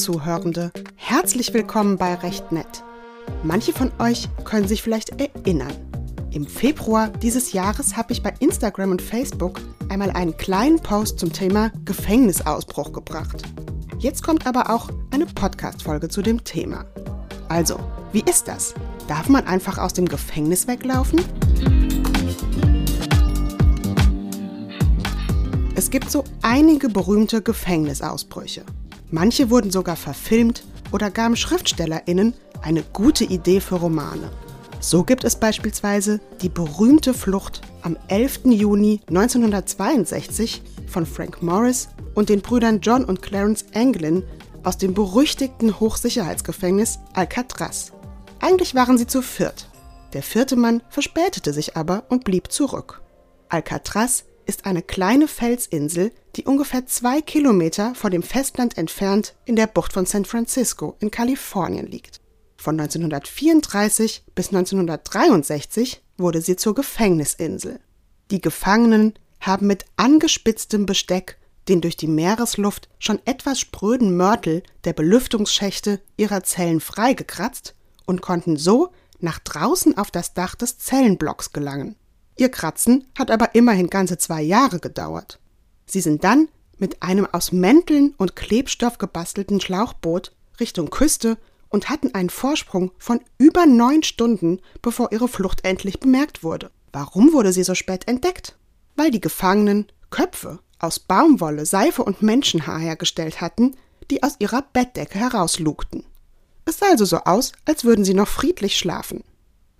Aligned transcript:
Zuhörende, 0.00 0.72
herzlich 0.96 1.52
willkommen 1.52 1.98
bei 1.98 2.14
Recht 2.14 2.52
Nett. 2.52 2.82
Manche 3.42 3.74
von 3.74 3.92
euch 3.98 4.30
können 4.44 4.66
sich 4.66 4.80
vielleicht 4.80 5.20
erinnern. 5.20 5.74
Im 6.30 6.46
Februar 6.46 7.08
dieses 7.08 7.52
Jahres 7.52 7.98
habe 7.98 8.14
ich 8.14 8.22
bei 8.22 8.32
Instagram 8.40 8.92
und 8.92 9.02
Facebook 9.02 9.60
einmal 9.90 10.10
einen 10.12 10.34
kleinen 10.38 10.78
Post 10.78 11.18
zum 11.18 11.34
Thema 11.34 11.70
Gefängnisausbruch 11.84 12.94
gebracht. 12.94 13.42
Jetzt 13.98 14.22
kommt 14.22 14.46
aber 14.46 14.70
auch 14.70 14.88
eine 15.10 15.26
Podcast-Folge 15.26 16.08
zu 16.08 16.22
dem 16.22 16.44
Thema. 16.44 16.86
Also, 17.50 17.78
wie 18.12 18.22
ist 18.22 18.48
das? 18.48 18.72
Darf 19.06 19.28
man 19.28 19.46
einfach 19.46 19.76
aus 19.76 19.92
dem 19.92 20.08
Gefängnis 20.08 20.66
weglaufen? 20.66 21.20
Es 25.74 25.90
gibt 25.90 26.10
so 26.10 26.24
einige 26.40 26.88
berühmte 26.88 27.42
Gefängnisausbrüche. 27.42 28.64
Manche 29.10 29.50
wurden 29.50 29.70
sogar 29.70 29.96
verfilmt 29.96 30.64
oder 30.92 31.10
gaben 31.10 31.36
SchriftstellerInnen 31.36 32.34
eine 32.62 32.82
gute 32.82 33.24
Idee 33.24 33.60
für 33.60 33.76
Romane. 33.76 34.30
So 34.80 35.04
gibt 35.04 35.24
es 35.24 35.36
beispielsweise 35.36 36.20
die 36.40 36.48
berühmte 36.48 37.12
Flucht 37.12 37.60
am 37.82 37.96
11. 38.08 38.40
Juni 38.46 39.00
1962 39.08 40.62
von 40.86 41.04
Frank 41.06 41.42
Morris 41.42 41.88
und 42.14 42.28
den 42.28 42.40
Brüdern 42.40 42.80
John 42.80 43.04
und 43.04 43.20
Clarence 43.20 43.66
Anglin 43.74 44.22
aus 44.62 44.78
dem 44.78 44.94
berüchtigten 44.94 45.80
Hochsicherheitsgefängnis 45.80 46.98
Alcatraz. 47.12 47.92
Eigentlich 48.40 48.74
waren 48.74 48.96
sie 48.96 49.06
zu 49.06 49.22
viert. 49.22 49.68
Der 50.12 50.22
vierte 50.22 50.56
Mann 50.56 50.82
verspätete 50.88 51.52
sich 51.52 51.76
aber 51.76 52.04
und 52.08 52.24
blieb 52.24 52.50
zurück. 52.50 53.02
Alcatraz 53.48 54.24
ist 54.50 54.66
eine 54.66 54.82
kleine 54.82 55.28
Felsinsel, 55.28 56.10
die 56.34 56.44
ungefähr 56.44 56.84
zwei 56.84 57.20
Kilometer 57.22 57.94
vor 57.94 58.10
dem 58.10 58.24
Festland 58.24 58.76
entfernt 58.76 59.34
in 59.44 59.54
der 59.54 59.68
Bucht 59.68 59.92
von 59.92 60.06
San 60.06 60.24
Francisco 60.24 60.96
in 60.98 61.12
Kalifornien 61.12 61.86
liegt. 61.86 62.20
Von 62.56 62.78
1934 62.78 64.24
bis 64.34 64.48
1963 64.48 66.02
wurde 66.18 66.42
sie 66.42 66.56
zur 66.56 66.74
Gefängnisinsel. 66.74 67.78
Die 68.32 68.40
Gefangenen 68.40 69.14
haben 69.40 69.68
mit 69.68 69.84
angespitztem 69.96 70.84
Besteck 70.84 71.38
den 71.68 71.80
durch 71.80 71.96
die 71.96 72.08
Meeresluft 72.08 72.88
schon 72.98 73.20
etwas 73.26 73.60
spröden 73.60 74.16
Mörtel 74.16 74.64
der 74.82 74.92
Belüftungsschächte 74.92 76.00
ihrer 76.16 76.42
Zellen 76.42 76.80
freigekratzt 76.80 77.76
und 78.04 78.20
konnten 78.20 78.56
so 78.56 78.90
nach 79.20 79.38
draußen 79.38 79.96
auf 79.96 80.10
das 80.10 80.34
Dach 80.34 80.56
des 80.56 80.78
Zellenblocks 80.78 81.52
gelangen. 81.52 81.94
Ihr 82.40 82.48
Kratzen 82.48 83.04
hat 83.18 83.30
aber 83.30 83.54
immerhin 83.54 83.90
ganze 83.90 84.16
zwei 84.16 84.40
Jahre 84.40 84.80
gedauert. 84.80 85.38
Sie 85.84 86.00
sind 86.00 86.24
dann 86.24 86.48
mit 86.78 87.02
einem 87.02 87.26
aus 87.26 87.52
Mänteln 87.52 88.14
und 88.16 88.34
Klebstoff 88.34 88.96
gebastelten 88.96 89.60
Schlauchboot 89.60 90.32
Richtung 90.58 90.88
Küste 90.88 91.36
und 91.68 91.90
hatten 91.90 92.14
einen 92.14 92.30
Vorsprung 92.30 92.92
von 92.96 93.20
über 93.36 93.66
neun 93.66 94.02
Stunden, 94.02 94.60
bevor 94.80 95.12
ihre 95.12 95.28
Flucht 95.28 95.66
endlich 95.66 96.00
bemerkt 96.00 96.42
wurde. 96.42 96.70
Warum 96.94 97.34
wurde 97.34 97.52
sie 97.52 97.62
so 97.62 97.74
spät 97.74 98.08
entdeckt? 98.08 98.56
Weil 98.96 99.10
die 99.10 99.20
Gefangenen 99.20 99.88
Köpfe 100.08 100.60
aus 100.78 100.98
Baumwolle, 100.98 101.66
Seife 101.66 102.02
und 102.02 102.22
Menschenhaar 102.22 102.78
hergestellt 102.78 103.42
hatten, 103.42 103.76
die 104.10 104.22
aus 104.22 104.36
ihrer 104.38 104.62
Bettdecke 104.62 105.18
herauslugten. 105.18 106.04
Es 106.64 106.78
sah 106.78 106.86
also 106.86 107.04
so 107.04 107.18
aus, 107.18 107.52
als 107.66 107.84
würden 107.84 108.06
sie 108.06 108.14
noch 108.14 108.28
friedlich 108.28 108.78
schlafen. 108.78 109.24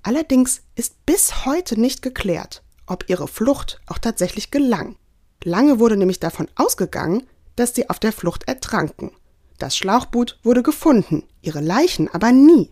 Allerdings 0.02 0.62
ist 0.76 1.04
bis 1.06 1.44
heute 1.44 1.78
nicht 1.78 2.02
geklärt, 2.02 2.62
ob 2.86 3.08
ihre 3.08 3.28
Flucht 3.28 3.80
auch 3.86 3.98
tatsächlich 3.98 4.50
gelang. 4.50 4.96
Lange 5.44 5.78
wurde 5.78 5.96
nämlich 5.96 6.20
davon 6.20 6.48
ausgegangen, 6.56 7.26
dass 7.56 7.74
sie 7.74 7.88
auf 7.90 7.98
der 7.98 8.12
Flucht 8.12 8.48
ertranken. 8.48 9.12
Das 9.58 9.76
Schlauchboot 9.76 10.38
wurde 10.42 10.62
gefunden, 10.62 11.24
ihre 11.42 11.60
Leichen 11.60 12.08
aber 12.08 12.32
nie. 12.32 12.70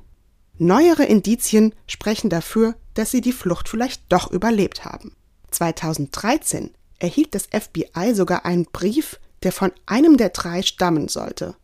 Neuere 0.57 1.05
Indizien 1.05 1.75
sprechen 1.87 2.31
dafür, 2.31 2.75
dass 2.95 3.11
sie 3.11 3.21
die 3.21 3.33
Flucht 3.33 3.69
vielleicht 3.69 4.03
doch 4.11 4.31
überlebt 4.31 4.85
haben. 4.85 5.15
2013 5.51 6.71
erhielt 6.99 7.35
das 7.35 7.47
FBI 7.47 8.15
sogar 8.15 8.45
einen 8.45 8.65
Brief, 8.65 9.21
der 9.43 9.53
von 9.53 9.71
einem 9.87 10.17
der 10.17 10.31
drei 10.31 10.63
stammen 10.63 11.09
sollte. 11.09 11.55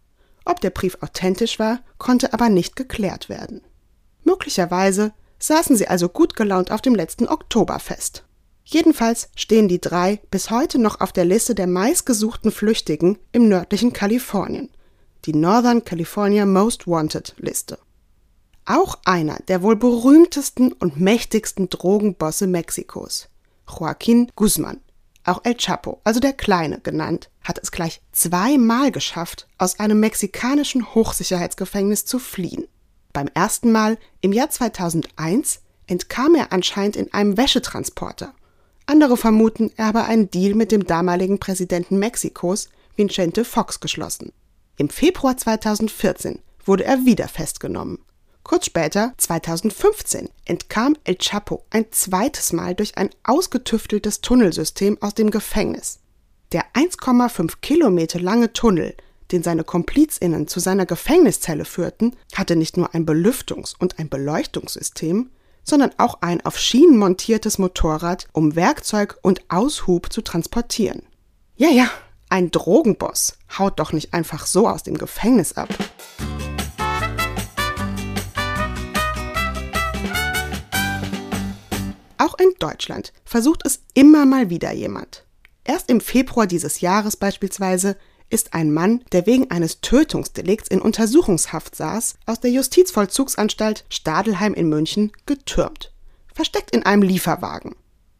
Ob 0.44 0.60
der 0.60 0.70
Brief 0.70 0.98
authentisch 1.00 1.58
war, 1.58 1.80
konnte 1.98 2.32
aber 2.32 2.48
nicht 2.48 2.76
geklärt 2.76 3.28
werden. 3.28 3.62
Möglicherweise 4.24 5.12
saßen 5.38 5.76
sie 5.76 5.88
also 5.88 6.08
gut 6.08 6.36
gelaunt 6.36 6.70
auf 6.70 6.80
dem 6.80 6.94
letzten 6.94 7.28
Oktoberfest. 7.28 8.24
Jedenfalls 8.64 9.28
stehen 9.36 9.68
die 9.68 9.80
drei 9.80 10.20
bis 10.30 10.50
heute 10.50 10.78
noch 10.78 11.00
auf 11.00 11.12
der 11.12 11.26
Liste 11.26 11.54
der 11.54 11.66
meistgesuchten 11.66 12.50
Flüchtigen 12.50 13.18
im 13.32 13.48
nördlichen 13.48 13.92
Kalifornien, 13.92 14.70
die 15.26 15.34
Northern 15.34 15.84
California 15.84 16.46
Most 16.46 16.86
Wanted 16.86 17.34
Liste. 17.38 17.78
Auch 18.64 18.98
einer 19.04 19.38
der 19.48 19.62
wohl 19.62 19.76
berühmtesten 19.76 20.72
und 20.72 20.98
mächtigsten 20.98 21.68
Drogenbosse 21.68 22.46
Mexikos, 22.46 23.28
Joaquin 23.68 24.32
Guzman, 24.34 24.80
auch 25.24 25.40
El 25.44 25.56
Chapo, 25.56 26.00
also 26.04 26.20
der 26.20 26.32
Kleine 26.32 26.80
genannt, 26.80 27.30
hat 27.42 27.58
es 27.62 27.70
gleich 27.70 28.00
zweimal 28.12 28.90
geschafft, 28.90 29.46
aus 29.58 29.78
einem 29.80 30.00
mexikanischen 30.00 30.94
Hochsicherheitsgefängnis 30.94 32.06
zu 32.06 32.18
fliehen. 32.18 32.66
Beim 33.14 33.28
ersten 33.32 33.70
Mal 33.72 33.96
im 34.20 34.32
Jahr 34.32 34.50
2001 34.50 35.60
entkam 35.86 36.34
er 36.34 36.52
anscheinend 36.52 36.96
in 36.96 37.14
einem 37.14 37.36
Wäschetransporter. 37.36 38.34
Andere 38.86 39.16
vermuten, 39.16 39.70
er 39.76 39.86
habe 39.86 40.04
einen 40.04 40.30
Deal 40.30 40.54
mit 40.54 40.72
dem 40.72 40.84
damaligen 40.84 41.38
Präsidenten 41.38 41.98
Mexikos, 41.98 42.68
Vicente 42.96 43.44
Fox, 43.44 43.78
geschlossen. 43.78 44.32
Im 44.76 44.90
Februar 44.90 45.36
2014 45.36 46.40
wurde 46.64 46.84
er 46.84 47.06
wieder 47.06 47.28
festgenommen. 47.28 48.00
Kurz 48.42 48.66
später, 48.66 49.14
2015, 49.16 50.28
entkam 50.44 50.96
El 51.04 51.16
Chapo 51.16 51.64
ein 51.70 51.86
zweites 51.92 52.52
Mal 52.52 52.74
durch 52.74 52.98
ein 52.98 53.10
ausgetüfteltes 53.22 54.22
Tunnelsystem 54.22 55.00
aus 55.00 55.14
dem 55.14 55.30
Gefängnis. 55.30 56.00
Der 56.50 56.64
1,5 56.74 57.54
Kilometer 57.62 58.20
lange 58.20 58.52
Tunnel, 58.52 58.96
den 59.34 59.42
seine 59.42 59.64
KomplizInnen 59.64 60.46
zu 60.46 60.60
seiner 60.60 60.86
Gefängniszelle 60.86 61.64
führten, 61.64 62.14
hatte 62.34 62.54
nicht 62.54 62.76
nur 62.76 62.94
ein 62.94 63.04
Belüftungs- 63.04 63.74
und 63.76 63.98
ein 63.98 64.08
Beleuchtungssystem, 64.08 65.30
sondern 65.64 65.90
auch 65.98 66.18
ein 66.20 66.46
auf 66.46 66.56
Schienen 66.56 66.98
montiertes 66.98 67.58
Motorrad, 67.58 68.28
um 68.32 68.54
Werkzeug 68.54 69.18
und 69.22 69.42
Aushub 69.48 70.12
zu 70.12 70.22
transportieren. 70.22 71.02
Ja, 71.56 71.68
ja, 71.68 71.90
ein 72.28 72.52
Drogenboss 72.52 73.36
haut 73.58 73.80
doch 73.80 73.92
nicht 73.92 74.14
einfach 74.14 74.46
so 74.46 74.68
aus 74.68 74.84
dem 74.84 74.96
Gefängnis 74.96 75.54
ab. 75.54 75.68
Auch 82.18 82.38
in 82.38 82.54
Deutschland 82.60 83.12
versucht 83.24 83.66
es 83.66 83.82
immer 83.94 84.26
mal 84.26 84.48
wieder 84.48 84.72
jemand. 84.72 85.24
Erst 85.64 85.90
im 85.90 86.00
Februar 86.00 86.46
dieses 86.46 86.80
Jahres 86.80 87.16
beispielsweise 87.16 87.96
ist 88.34 88.52
ein 88.52 88.72
Mann, 88.72 89.04
der 89.12 89.26
wegen 89.26 89.52
eines 89.52 89.80
Tötungsdelikts 89.80 90.68
in 90.68 90.82
Untersuchungshaft 90.82 91.76
saß, 91.76 92.16
aus 92.26 92.40
der 92.40 92.50
Justizvollzugsanstalt 92.50 93.84
Stadelheim 93.88 94.54
in 94.54 94.68
München 94.68 95.12
getürmt, 95.24 95.92
versteckt 96.34 96.72
in 96.72 96.84
einem 96.84 97.02
Lieferwagen. 97.02 97.76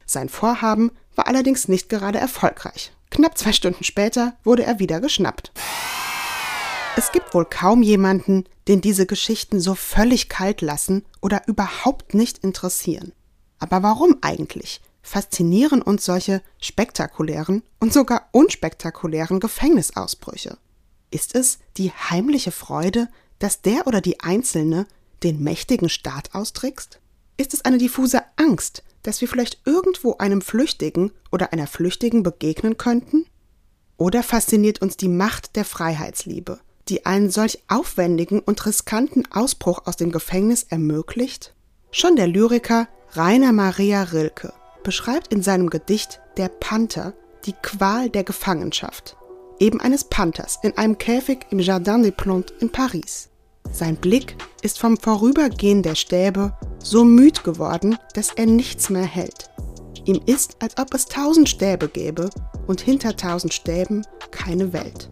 Sein 0.06 0.28
Vorhaben 0.28 0.92
war 1.16 1.26
allerdings 1.26 1.66
nicht 1.66 1.88
gerade 1.88 2.18
erfolgreich. 2.18 2.92
Knapp 3.10 3.36
zwei 3.36 3.52
Stunden 3.52 3.82
später 3.82 4.36
wurde 4.44 4.62
er 4.62 4.78
wieder 4.78 5.00
geschnappt. 5.00 5.50
Es 6.96 7.10
gibt 7.10 7.34
wohl 7.34 7.44
kaum 7.44 7.82
jemanden, 7.82 8.44
den 8.68 8.80
diese 8.80 9.06
Geschichten 9.06 9.58
so 9.58 9.74
völlig 9.74 10.28
kalt 10.28 10.60
lassen 10.60 11.04
oder 11.22 11.42
überhaupt 11.48 12.14
nicht 12.14 12.38
interessieren. 12.38 13.12
Aber 13.58 13.82
warum 13.82 14.18
eigentlich 14.20 14.80
faszinieren 15.04 15.82
uns 15.82 16.04
solche 16.04 16.42
spektakulären 16.58 17.62
und 17.78 17.92
sogar 17.92 18.28
unspektakulären 18.32 19.38
Gefängnisausbrüche? 19.38 20.56
Ist 21.10 21.36
es 21.36 21.58
die 21.76 21.92
heimliche 21.92 22.50
Freude, 22.50 23.08
dass 23.38 23.62
der 23.62 23.86
oder 23.86 24.00
die 24.00 24.20
Einzelne 24.20 24.86
den 25.22 25.42
mächtigen 25.42 25.88
Staat 25.88 26.34
austrickst? 26.34 26.98
Ist 27.36 27.54
es 27.54 27.64
eine 27.64 27.78
diffuse 27.78 28.22
Angst, 28.36 28.82
dass 29.02 29.20
wir 29.20 29.28
vielleicht 29.28 29.60
irgendwo 29.66 30.16
einem 30.16 30.40
Flüchtigen 30.40 31.12
oder 31.30 31.52
einer 31.52 31.66
Flüchtigen 31.66 32.22
begegnen 32.22 32.78
könnten? 32.78 33.26
Oder 33.96 34.22
fasziniert 34.22 34.80
uns 34.82 34.96
die 34.96 35.08
Macht 35.08 35.54
der 35.54 35.64
Freiheitsliebe, 35.64 36.58
die 36.88 37.06
einen 37.06 37.30
solch 37.30 37.62
aufwendigen 37.68 38.40
und 38.40 38.64
riskanten 38.66 39.30
Ausbruch 39.30 39.82
aus 39.84 39.96
dem 39.96 40.10
Gefängnis 40.10 40.64
ermöglicht? 40.64 41.54
Schon 41.90 42.16
der 42.16 42.26
Lyriker 42.26 42.88
Rainer 43.12 43.52
Maria 43.52 44.02
Rilke 44.02 44.52
beschreibt 44.84 45.32
in 45.32 45.42
seinem 45.42 45.68
Gedicht 45.68 46.20
Der 46.36 46.48
Panther 46.48 47.14
die 47.44 47.54
Qual 47.54 48.08
der 48.08 48.22
Gefangenschaft, 48.22 49.16
eben 49.58 49.80
eines 49.80 50.04
Panthers 50.04 50.58
in 50.62 50.76
einem 50.78 50.98
Käfig 50.98 51.46
im 51.50 51.58
Jardin 51.58 52.04
des 52.04 52.12
Plantes 52.12 52.54
in 52.60 52.70
Paris. 52.70 53.28
Sein 53.72 53.96
Blick 53.96 54.36
ist 54.62 54.78
vom 54.78 54.96
Vorübergehen 54.96 55.82
der 55.82 55.94
Stäbe 55.94 56.56
so 56.78 57.04
müd 57.04 57.42
geworden, 57.42 57.98
dass 58.14 58.30
er 58.30 58.46
nichts 58.46 58.90
mehr 58.90 59.04
hält. 59.04 59.50
Ihm 60.04 60.20
ist, 60.26 60.56
als 60.60 60.76
ob 60.78 60.94
es 60.94 61.06
tausend 61.06 61.48
Stäbe 61.48 61.88
gäbe 61.88 62.30
und 62.66 62.80
hinter 62.80 63.16
tausend 63.16 63.54
Stäben 63.54 64.06
keine 64.30 64.72
Welt. 64.72 65.08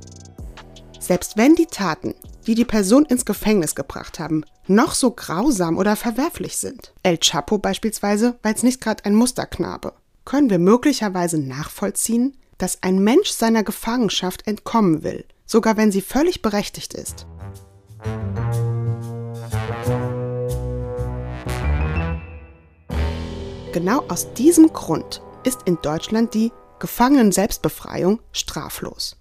Selbst 1.00 1.36
wenn 1.36 1.54
die 1.54 1.66
Taten, 1.66 2.14
die 2.46 2.54
die 2.54 2.64
Person 2.64 3.04
ins 3.06 3.24
Gefängnis 3.24 3.74
gebracht 3.74 4.18
haben, 4.18 4.44
noch 4.66 4.94
so 4.94 5.10
grausam 5.10 5.76
oder 5.78 5.96
verwerflich 5.96 6.56
sind, 6.56 6.92
El 7.02 7.18
Chapo 7.18 7.58
beispielsweise 7.58 8.38
war 8.42 8.50
jetzt 8.50 8.64
nicht 8.64 8.80
gerade 8.80 9.04
ein 9.04 9.14
Musterknabe, 9.14 9.94
können 10.24 10.50
wir 10.50 10.58
möglicherweise 10.58 11.38
nachvollziehen, 11.38 12.36
dass 12.58 12.82
ein 12.82 13.02
Mensch 13.02 13.30
seiner 13.30 13.64
Gefangenschaft 13.64 14.46
entkommen 14.46 15.02
will, 15.02 15.24
sogar 15.46 15.76
wenn 15.76 15.90
sie 15.90 16.00
völlig 16.00 16.42
berechtigt 16.42 16.94
ist. 16.94 17.26
Genau 23.72 24.04
aus 24.08 24.32
diesem 24.34 24.72
Grund 24.72 25.22
ist 25.44 25.60
in 25.64 25.78
Deutschland 25.82 26.34
die 26.34 26.52
Gefangenen-Selbstbefreiung 26.78 28.20
straflos. 28.30 29.16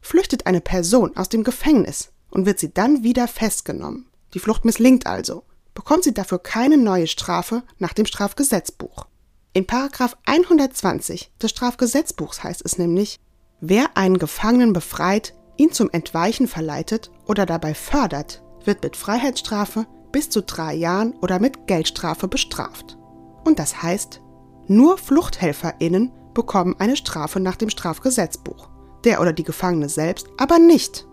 Flüchtet 0.00 0.46
eine 0.46 0.60
Person 0.60 1.16
aus 1.16 1.30
dem 1.30 1.42
Gefängnis 1.42 2.12
und 2.30 2.44
wird 2.44 2.58
sie 2.58 2.74
dann 2.74 3.02
wieder 3.02 3.26
festgenommen, 3.26 4.06
die 4.34 4.40
Flucht 4.40 4.64
misslingt 4.64 5.06
also, 5.06 5.44
bekommt 5.74 6.04
sie 6.04 6.14
dafür 6.14 6.38
keine 6.38 6.76
neue 6.76 7.06
Strafe 7.06 7.62
nach 7.78 7.92
dem 7.92 8.06
Strafgesetzbuch. 8.06 9.06
In 9.52 9.66
Paragraph 9.66 10.16
120 10.26 11.30
des 11.40 11.50
Strafgesetzbuchs 11.50 12.42
heißt 12.42 12.62
es 12.64 12.76
nämlich, 12.76 13.20
wer 13.60 13.96
einen 13.96 14.18
Gefangenen 14.18 14.72
befreit, 14.72 15.34
ihn 15.56 15.72
zum 15.72 15.90
Entweichen 15.90 16.48
verleitet 16.48 17.10
oder 17.26 17.46
dabei 17.46 17.74
fördert, 17.74 18.42
wird 18.64 18.82
mit 18.82 18.96
Freiheitsstrafe 18.96 19.86
bis 20.10 20.30
zu 20.30 20.42
drei 20.42 20.74
Jahren 20.74 21.14
oder 21.20 21.38
mit 21.38 21.66
Geldstrafe 21.66 22.28
bestraft. 22.28 22.98
Und 23.44 23.58
das 23.58 23.82
heißt, 23.82 24.20
nur 24.66 24.98
FluchthelferInnen 24.98 26.12
bekommen 26.34 26.74
eine 26.78 26.96
Strafe 26.96 27.38
nach 27.38 27.56
dem 27.56 27.70
Strafgesetzbuch, 27.70 28.70
der 29.04 29.20
oder 29.20 29.32
die 29.32 29.44
Gefangene 29.44 29.88
selbst 29.88 30.26
aber 30.38 30.58
nicht. 30.58 31.06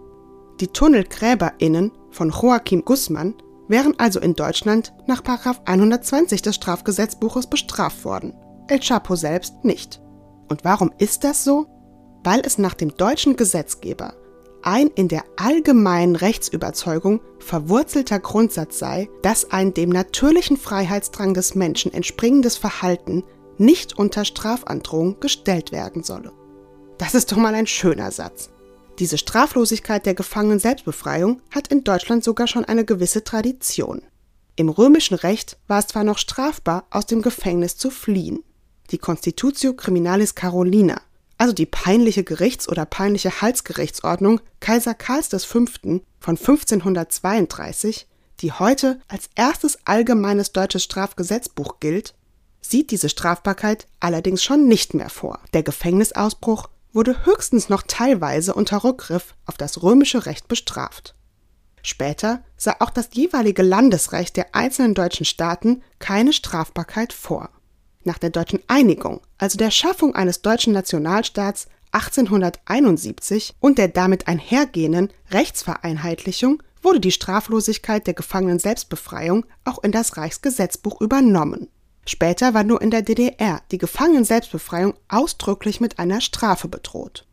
Die 0.60 0.68
TunnelgräberInnen 0.68 1.92
von 2.12 2.30
Joachim 2.30 2.86
Guzman 2.86 3.36
wären 3.68 3.98
also 3.98 4.20
in 4.20 4.36
Deutschland 4.36 4.94
nach 5.08 5.24
120 5.66 6.42
des 6.42 6.56
Strafgesetzbuches 6.56 7.48
bestraft 7.48 8.04
worden, 8.06 8.34
El 8.68 8.80
Chapo 8.80 9.16
selbst 9.16 9.64
nicht. 9.64 10.02
Und 10.50 10.64
warum 10.64 10.92
ist 10.98 11.24
das 11.24 11.44
so? 11.44 11.66
Weil 12.24 12.42
es 12.46 12.58
nach 12.58 12.74
dem 12.74 12.96
deutschen 12.96 13.36
Gesetzgeber 13.36 14.14
ein 14.64 14.88
in 14.88 15.08
der 15.08 15.24
allgemeinen 15.38 16.16
Rechtsüberzeugung 16.16 17.22
verwurzelter 17.40 18.20
Grundsatz 18.20 18.80
sei, 18.80 19.10
dass 19.24 19.52
ein 19.52 19.74
dem 19.74 19.90
natürlichen 19.90 20.58
Freiheitsdrang 20.58 21.34
des 21.34 21.56
Menschen 21.56 21.94
entspringendes 21.94 22.58
Verhalten 22.58 23.24
nicht 23.58 23.98
unter 23.98 24.26
Strafandrohung 24.26 25.20
gestellt 25.20 25.72
werden 25.72 26.04
solle. 26.04 26.32
Das 26.98 27.16
ist 27.16 27.32
doch 27.32 27.38
mal 27.38 27.56
ein 27.56 27.68
schöner 27.68 28.12
Satz. 28.12 28.52
Diese 29.02 29.18
Straflosigkeit 29.18 30.06
der 30.06 30.14
Gefangenen-Selbstbefreiung 30.14 31.42
hat 31.50 31.70
in 31.70 31.84
Deutschland 31.84 32.24
sogar 32.24 32.46
schon 32.46 32.66
eine 32.66 32.86
gewisse 32.86 33.24
Tradition. 33.24 34.04
Im 34.56 34.70
römischen 34.70 35.16
Recht 35.16 35.58
war 35.68 35.80
es 35.80 35.88
zwar 35.88 36.04
noch 36.04 36.20
strafbar, 36.20 36.86
aus 36.92 37.08
dem 37.08 37.24
Gefängnis 37.24 37.78
zu 37.78 37.90
fliehen. 37.90 38.44
Die 38.92 39.00
Constitutio 39.00 39.74
Criminalis 39.74 40.36
Carolina, 40.36 41.02
also 41.40 41.52
die 41.52 41.66
peinliche 41.66 42.24
Gerichts- 42.24 42.70
oder 42.70 42.86
peinliche 42.86 43.42
Halsgerichtsordnung 43.42 44.40
Kaiser 44.60 44.94
Karls 44.94 45.30
V. 45.46 45.66
von 46.20 46.38
1532, 46.38 48.06
die 48.42 48.52
heute 48.52 49.02
als 49.08 49.32
erstes 49.34 49.80
allgemeines 49.84 50.52
deutsches 50.52 50.84
Strafgesetzbuch 50.84 51.80
gilt, 51.80 52.14
sieht 52.62 52.92
diese 52.92 53.10
Strafbarkeit 53.10 53.88
allerdings 54.00 54.44
schon 54.44 54.68
nicht 54.68 54.94
mehr 54.94 55.10
vor. 55.10 55.40
Der 55.54 55.64
Gefängnisausbruch 55.64 56.70
wurde 56.94 57.26
höchstens 57.26 57.70
noch 57.70 57.84
teilweise 57.88 58.54
unter 58.54 58.84
Rückgriff 58.84 59.36
auf 59.46 59.58
das 59.58 59.82
römische 59.82 60.26
Recht 60.26 60.48
bestraft. 60.48 61.16
Später 61.84 62.44
sah 62.58 62.76
auch 62.80 62.90
das 62.90 63.10
jeweilige 63.14 63.64
Landesrecht 63.64 64.38
der 64.38 64.54
einzelnen 64.56 64.94
deutschen 64.94 65.26
Staaten 65.26 65.82
keine 66.00 66.34
Strafbarkeit 66.34 67.14
vor. 67.14 67.50
Nach 68.04 68.18
der 68.18 68.30
deutschen 68.30 68.60
Einigung, 68.68 69.22
also 69.38 69.58
der 69.58 69.72
Schaffung 69.72 70.16
eines 70.16 70.42
deutschen 70.42 70.74
Nationalstaats 70.74 71.68
1871 71.92 73.56
und 73.60 73.78
der 73.78 73.90
damit 73.90 74.28
einhergehenden 74.28 75.12
Rechtsvereinheitlichung 75.32 76.64
wurde 76.82 77.00
die 77.00 77.12
Straflosigkeit 77.12 78.08
der 78.08 78.14
Gefangenen 78.14 78.60
Selbstbefreiung 78.60 79.46
auch 79.66 79.84
in 79.84 79.92
das 79.92 80.18
Reichsgesetzbuch 80.18 81.02
übernommen. 81.02 81.68
Später 82.06 82.54
war 82.54 82.64
nur 82.64 82.82
in 82.82 82.92
der 82.92 83.04
DDR 83.04 83.62
die 83.72 83.78
Gefangenen-Selbstbefreiung 83.78 84.96
ausdrücklich 85.08 85.80
mit 85.80 86.00
einer 86.00 86.22
Strafe 86.22 86.68
bedroht. 86.68 87.26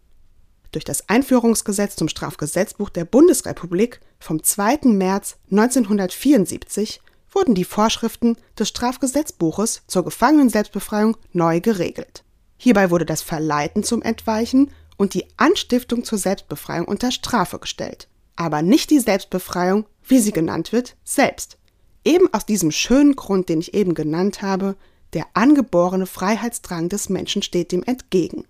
Durch 0.73 0.85
das 0.85 1.09
Einführungsgesetz 1.09 1.97
zum 1.97 2.09
Strafgesetzbuch 2.09 2.91
der 2.91 3.07
Bundesrepublik 3.07 4.01
vom 4.19 4.43
2. 4.43 4.81
März 4.85 5.37
1974 5.51 7.01
wurden 7.33 7.55
die 7.55 7.65
Vorschriften 7.65 8.37
des 8.59 8.69
Strafgesetzbuches 8.69 9.83
zur 9.87 10.05
Gefangenen-Selbstbefreiung 10.05 11.17
neu 11.33 11.61
geregelt. 11.61 12.25
Hierbei 12.59 12.91
wurde 12.91 13.07
das 13.07 13.23
Verleiten 13.23 13.85
zum 13.85 14.03
Entweichen 14.03 14.71
und 14.97 15.15
die 15.15 15.27
Anstiftung 15.37 16.05
zur 16.05 16.19
Selbstbefreiung 16.19 16.87
unter 16.87 17.13
Strafe 17.13 17.59
gestellt, 17.59 18.09
aber 18.37 18.63
nicht 18.63 18.91
die 18.91 18.99
Selbstbefreiung, 18.99 19.87
wie 20.07 20.19
sie 20.19 20.33
genannt 20.33 20.73
wird, 20.73 20.97
selbst. 21.05 21.59
Eben 22.05 22.33
aus 22.33 22.47
diesem 22.47 22.71
schönen 22.71 23.17
Grund, 23.17 23.49
den 23.49 23.61
ich 23.61 23.75
eben 23.75 23.95
genannt 23.95 24.43
habe, 24.43 24.77
der 25.13 25.27
angeborene 25.35 26.07
Freiheitsdrang 26.07 26.89
des 26.89 27.09
Menschen 27.09 27.43
steht 27.43 27.73
dem 27.73 27.83
entgegen. 27.83 28.45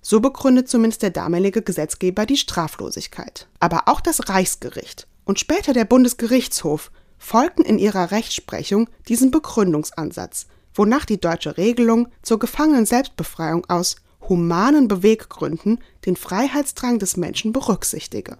So 0.00 0.20
begründet 0.20 0.68
zumindest 0.68 1.02
der 1.02 1.10
damalige 1.10 1.62
Gesetzgeber 1.62 2.26
die 2.26 2.36
Straflosigkeit. 2.36 3.48
Aber 3.58 3.84
auch 3.86 4.00
das 4.00 4.28
Reichsgericht 4.28 5.06
und 5.24 5.40
später 5.40 5.72
der 5.72 5.86
Bundesgerichtshof 5.86 6.90
folgten 7.18 7.62
in 7.62 7.78
ihrer 7.78 8.10
Rechtsprechung 8.10 8.88
diesem 9.08 9.30
Begründungsansatz, 9.30 10.46
wonach 10.74 11.04
die 11.04 11.20
deutsche 11.20 11.56
Regelung 11.56 12.08
zur 12.22 12.38
Gefangenen-Selbstbefreiung 12.38 13.64
aus 13.68 13.96
humanen 14.28 14.88
Beweggründen 14.88 15.80
den 16.04 16.16
Freiheitsdrang 16.16 16.98
des 16.98 17.16
Menschen 17.16 17.52
berücksichtige. 17.52 18.36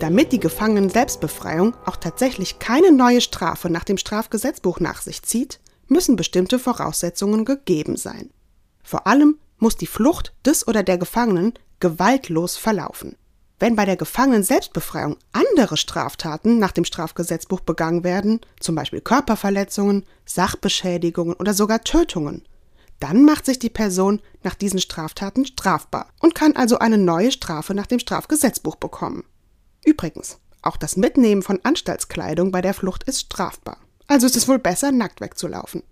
Damit 0.00 0.32
die 0.32 0.40
Gefangenen-Selbstbefreiung 0.40 1.74
auch 1.84 1.96
tatsächlich 1.96 2.58
keine 2.58 2.90
neue 2.90 3.20
Strafe 3.20 3.68
nach 3.68 3.84
dem 3.84 3.98
Strafgesetzbuch 3.98 4.80
nach 4.80 5.02
sich 5.02 5.22
zieht, 5.22 5.60
müssen 5.88 6.16
bestimmte 6.16 6.58
Voraussetzungen 6.58 7.44
gegeben 7.44 7.96
sein. 7.96 8.30
Vor 8.82 9.06
allem 9.06 9.36
muss 9.58 9.76
die 9.76 9.86
Flucht 9.86 10.32
des 10.46 10.66
oder 10.66 10.82
der 10.82 10.96
Gefangenen 10.96 11.52
gewaltlos 11.80 12.56
verlaufen. 12.56 13.16
Wenn 13.58 13.76
bei 13.76 13.84
der 13.84 13.98
Gefangenen-Selbstbefreiung 13.98 15.18
andere 15.32 15.76
Straftaten 15.76 16.58
nach 16.58 16.72
dem 16.72 16.86
Strafgesetzbuch 16.86 17.60
begangen 17.60 18.02
werden, 18.02 18.40
zum 18.58 18.76
Beispiel 18.76 19.02
Körperverletzungen, 19.02 20.06
Sachbeschädigungen 20.24 21.34
oder 21.34 21.52
sogar 21.52 21.84
Tötungen, 21.84 22.46
dann 23.00 23.26
macht 23.26 23.44
sich 23.44 23.58
die 23.58 23.68
Person 23.68 24.22
nach 24.44 24.54
diesen 24.54 24.80
Straftaten 24.80 25.44
strafbar 25.44 26.08
und 26.20 26.34
kann 26.34 26.56
also 26.56 26.78
eine 26.78 26.96
neue 26.96 27.32
Strafe 27.32 27.74
nach 27.74 27.86
dem 27.86 27.98
Strafgesetzbuch 27.98 28.76
bekommen. 28.76 29.24
Übrigens, 29.84 30.38
auch 30.62 30.76
das 30.76 30.96
Mitnehmen 30.96 31.42
von 31.42 31.60
Anstaltskleidung 31.62 32.50
bei 32.50 32.60
der 32.60 32.74
Flucht 32.74 33.04
ist 33.04 33.20
strafbar. 33.20 33.78
Also 34.06 34.26
ist 34.26 34.36
es 34.36 34.48
wohl 34.48 34.58
besser, 34.58 34.92
nackt 34.92 35.20
wegzulaufen. 35.20 35.82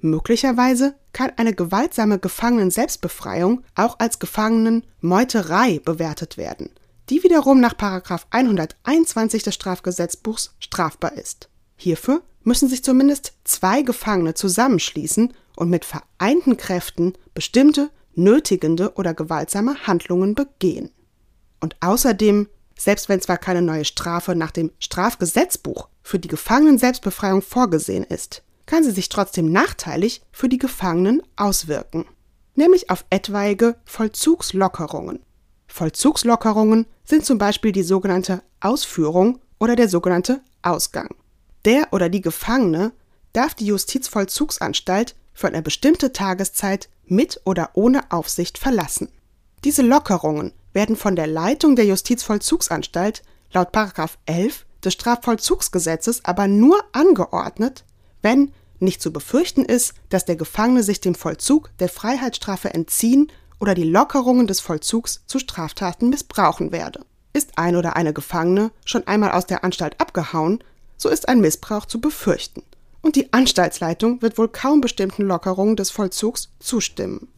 Möglicherweise 0.00 0.94
kann 1.12 1.32
eine 1.36 1.54
gewaltsame 1.54 2.18
Gefangenen-Selbstbefreiung 2.18 3.62
auch 3.74 3.98
als 3.98 4.18
Gefangenen-Meuterei 4.18 5.80
bewertet 5.84 6.36
werden, 6.36 6.70
die 7.10 7.22
wiederum 7.22 7.60
nach 7.60 7.74
121 7.78 9.42
des 9.42 9.54
Strafgesetzbuchs 9.54 10.54
strafbar 10.58 11.12
ist. 11.14 11.50
Hierfür 11.76 12.22
müssen 12.42 12.68
sich 12.68 12.82
zumindest 12.82 13.34
zwei 13.44 13.82
Gefangene 13.82 14.34
zusammenschließen 14.34 15.34
und 15.56 15.70
mit 15.70 15.84
vereinten 15.84 16.56
Kräften 16.56 17.14
bestimmte, 17.34 17.90
nötigende 18.14 18.94
oder 18.94 19.12
gewaltsame 19.12 19.86
Handlungen 19.86 20.34
begehen. 20.34 20.90
Und 21.60 21.76
außerdem 21.80 22.48
selbst 22.80 23.10
wenn 23.10 23.20
zwar 23.20 23.36
keine 23.36 23.60
neue 23.60 23.84
Strafe 23.84 24.34
nach 24.34 24.50
dem 24.50 24.72
Strafgesetzbuch 24.78 25.88
für 26.02 26.18
die 26.18 26.28
Gefangenen-Selbstbefreiung 26.28 27.42
vorgesehen 27.42 28.04
ist, 28.04 28.42
kann 28.64 28.82
sie 28.82 28.90
sich 28.90 29.10
trotzdem 29.10 29.52
nachteilig 29.52 30.22
für 30.32 30.48
die 30.48 30.56
Gefangenen 30.56 31.22
auswirken, 31.36 32.06
nämlich 32.54 32.88
auf 32.88 33.04
etwaige 33.10 33.76
Vollzugslockerungen. 33.84 35.20
Vollzugslockerungen 35.66 36.86
sind 37.04 37.26
zum 37.26 37.36
Beispiel 37.36 37.72
die 37.72 37.82
sogenannte 37.82 38.42
Ausführung 38.60 39.40
oder 39.58 39.76
der 39.76 39.90
sogenannte 39.90 40.40
Ausgang. 40.62 41.14
Der 41.66 41.92
oder 41.92 42.08
die 42.08 42.22
Gefangene 42.22 42.92
darf 43.34 43.54
die 43.54 43.66
Justizvollzugsanstalt 43.66 45.14
für 45.34 45.48
eine 45.48 45.60
bestimmte 45.60 46.14
Tageszeit 46.14 46.88
mit 47.04 47.42
oder 47.44 47.70
ohne 47.74 48.10
Aufsicht 48.10 48.56
verlassen. 48.56 49.10
Diese 49.64 49.82
Lockerungen 49.82 50.52
werden 50.72 50.96
von 50.96 51.16
der 51.16 51.26
Leitung 51.26 51.76
der 51.76 51.86
Justizvollzugsanstalt 51.86 53.22
laut 53.52 53.68
11 54.26 54.66
des 54.84 54.92
Strafvollzugsgesetzes 54.94 56.24
aber 56.24 56.48
nur 56.48 56.82
angeordnet, 56.92 57.84
wenn 58.22 58.52
Nicht 58.82 59.02
zu 59.02 59.12
befürchten 59.12 59.64
ist, 59.64 59.92
dass 60.08 60.24
der 60.24 60.36
Gefangene 60.36 60.82
sich 60.82 61.00
dem 61.00 61.14
Vollzug 61.14 61.70
der 61.80 61.90
Freiheitsstrafe 61.90 62.72
entziehen 62.72 63.30
oder 63.58 63.74
die 63.74 63.84
Lockerungen 63.84 64.46
des 64.46 64.60
Vollzugs 64.60 65.22
zu 65.26 65.38
Straftaten 65.38 66.08
missbrauchen 66.08 66.72
werde. 66.72 67.04
Ist 67.34 67.58
ein 67.58 67.76
oder 67.76 67.96
eine 67.96 68.14
Gefangene 68.14 68.70
schon 68.86 69.06
einmal 69.06 69.32
aus 69.32 69.46
der 69.46 69.64
Anstalt 69.64 70.00
abgehauen, 70.00 70.64
so 70.96 71.10
ist 71.10 71.28
ein 71.28 71.40
Missbrauch 71.40 71.84
zu 71.84 72.00
befürchten. 72.00 72.62
Und 73.02 73.16
die 73.16 73.32
Anstaltsleitung 73.32 74.22
wird 74.22 74.38
wohl 74.38 74.48
kaum 74.48 74.80
bestimmten 74.80 75.22
Lockerungen 75.22 75.76
des 75.76 75.90
Vollzugs 75.90 76.50
zustimmen. 76.58 77.28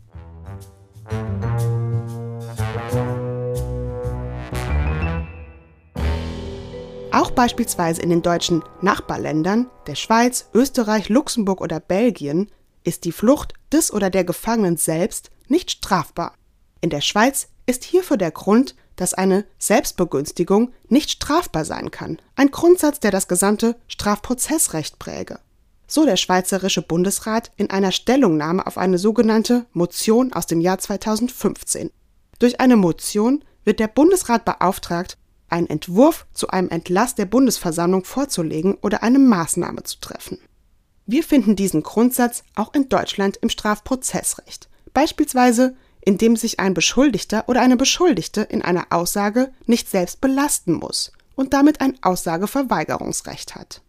Auch 7.12 7.31
beispielsweise 7.31 8.00
in 8.00 8.09
den 8.09 8.23
deutschen 8.23 8.64
Nachbarländern, 8.81 9.69
der 9.87 9.97
Schweiz, 9.97 10.49
Österreich, 10.54 11.11
Luxemburg 11.11 11.61
oder 11.61 11.78
Belgien, 11.78 12.50
ist 12.85 13.04
die 13.04 13.12
Flucht 13.12 13.52
des 13.71 13.92
oder 13.92 14.09
der 14.09 14.25
Gefangenen 14.25 14.78
selbst 14.78 15.31
nicht 15.47 15.71
strafbar. 15.71 16.33
In 16.81 16.88
der 16.88 17.02
Schweiz 17.02 17.49
ist 17.66 17.85
hierfür 17.85 18.16
der 18.16 18.31
Grund, 18.31 18.75
dass 18.97 19.12
eine 19.12 19.45
Selbstbegünstigung 19.59 20.73
nicht 20.88 21.11
strafbar 21.11 21.66
sein 21.66 21.90
kann, 21.90 22.19
ein 22.35 22.50
Grundsatz, 22.50 22.99
der 22.99 23.11
das 23.11 23.28
gesamte 23.28 23.76
Strafprozessrecht 23.88 24.99
präge. 24.99 25.38
So 25.87 26.07
der 26.07 26.16
Schweizerische 26.16 26.81
Bundesrat 26.81 27.50
in 27.57 27.69
einer 27.69 27.92
Stellungnahme 27.92 28.66
auf 28.66 28.78
eine 28.78 28.97
sogenannte 28.97 29.66
Motion 29.73 30.33
aus 30.33 30.47
dem 30.47 30.62
Jahr 30.62 30.78
2015. 30.78 31.90
Durch 32.38 32.59
eine 32.59 32.76
Motion 32.76 33.45
wird 33.64 33.81
der 33.81 33.88
Bundesrat 33.88 34.47
beauftragt, 34.47 35.19
einen 35.52 35.68
Entwurf 35.68 36.26
zu 36.32 36.49
einem 36.49 36.68
Entlass 36.71 37.14
der 37.14 37.26
Bundesversammlung 37.26 38.04
vorzulegen 38.04 38.75
oder 38.80 39.02
eine 39.02 39.18
Maßnahme 39.18 39.82
zu 39.85 40.00
treffen. 40.00 40.38
Wir 41.06 41.23
finden 41.23 41.56
diesen 41.56 41.82
Grundsatz 41.82 42.44
auch 42.54 42.75
in 42.75 42.88
Deutschland 42.88 43.37
im 43.38 43.50
Strafprozessrecht, 43.50 44.68
beispielsweise 44.94 45.76
indem 46.00 46.37
sich 46.37 46.59
ein 46.59 46.75
Beschuldigter 46.75 47.49
oder 47.49 47.61
eine 47.61 47.76
Beschuldigte 47.76 48.42
in 48.42 48.62
einer 48.62 48.87
Aussage 48.90 49.52
nicht 49.66 49.88
selbst 49.88 50.21
belasten 50.21 50.75
muss 50.75 51.12
und 51.37 51.54
damit 51.54 51.80
ein 51.80 51.97
Aussageverweigerungsrecht 52.02 53.54
hat. 53.54 53.82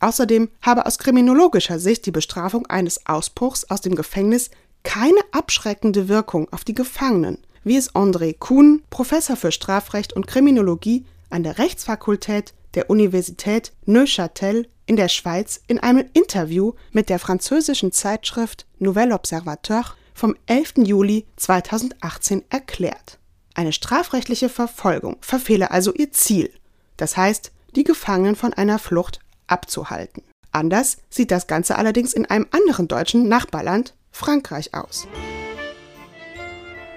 Außerdem 0.00 0.48
habe 0.62 0.86
aus 0.86 0.98
kriminologischer 0.98 1.78
Sicht 1.78 2.06
die 2.06 2.10
Bestrafung 2.10 2.66
eines 2.66 3.06
Ausbruchs 3.06 3.64
aus 3.64 3.82
dem 3.82 3.94
Gefängnis 3.94 4.50
keine 4.82 5.20
abschreckende 5.32 6.08
Wirkung 6.08 6.50
auf 6.52 6.64
die 6.64 6.74
Gefangenen, 6.74 7.38
wie 7.64 7.76
es 7.76 7.94
André 7.94 8.36
Kuhn, 8.38 8.82
Professor 8.90 9.36
für 9.36 9.52
Strafrecht 9.52 10.12
und 10.12 10.26
Kriminologie 10.26 11.04
an 11.28 11.42
der 11.42 11.58
Rechtsfakultät 11.58 12.54
der 12.74 12.90
Universität 12.90 13.72
Neuchâtel 13.86 14.66
in 14.86 14.96
der 14.96 15.08
Schweiz 15.08 15.60
in 15.66 15.78
einem 15.78 16.04
Interview 16.12 16.72
mit 16.92 17.08
der 17.08 17.18
französischen 17.18 17.92
Zeitschrift 17.92 18.66
Nouvel 18.78 19.12
Observateur 19.12 19.84
vom 20.14 20.36
11. 20.46 20.74
Juli 20.78 21.26
2018 21.36 22.44
erklärt. 22.50 23.18
Eine 23.54 23.72
strafrechtliche 23.72 24.48
Verfolgung 24.48 25.16
verfehle 25.20 25.70
also 25.70 25.92
ihr 25.94 26.12
Ziel, 26.12 26.50
das 26.96 27.16
heißt, 27.16 27.52
die 27.76 27.84
Gefangenen 27.84 28.36
von 28.36 28.52
einer 28.52 28.78
Flucht 28.78 29.20
abzuhalten. 29.46 30.22
Anders 30.52 30.98
sieht 31.08 31.30
das 31.30 31.46
Ganze 31.46 31.76
allerdings 31.76 32.12
in 32.12 32.26
einem 32.26 32.46
anderen 32.50 32.88
deutschen 32.88 33.28
Nachbarland, 33.28 33.94
Frankreich, 34.10 34.74
aus. 34.74 35.06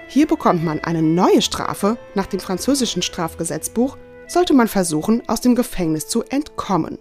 Hier 0.06 0.26
bekommt 0.26 0.64
man 0.64 0.80
eine 0.80 1.02
neue 1.02 1.42
Strafe 1.42 1.98
nach 2.14 2.26
dem 2.26 2.40
französischen 2.40 3.02
Strafgesetzbuch, 3.02 3.96
sollte 4.26 4.54
man 4.54 4.68
versuchen, 4.68 5.22
aus 5.28 5.40
dem 5.40 5.54
Gefängnis 5.54 6.08
zu 6.08 6.22
entkommen. 6.24 6.98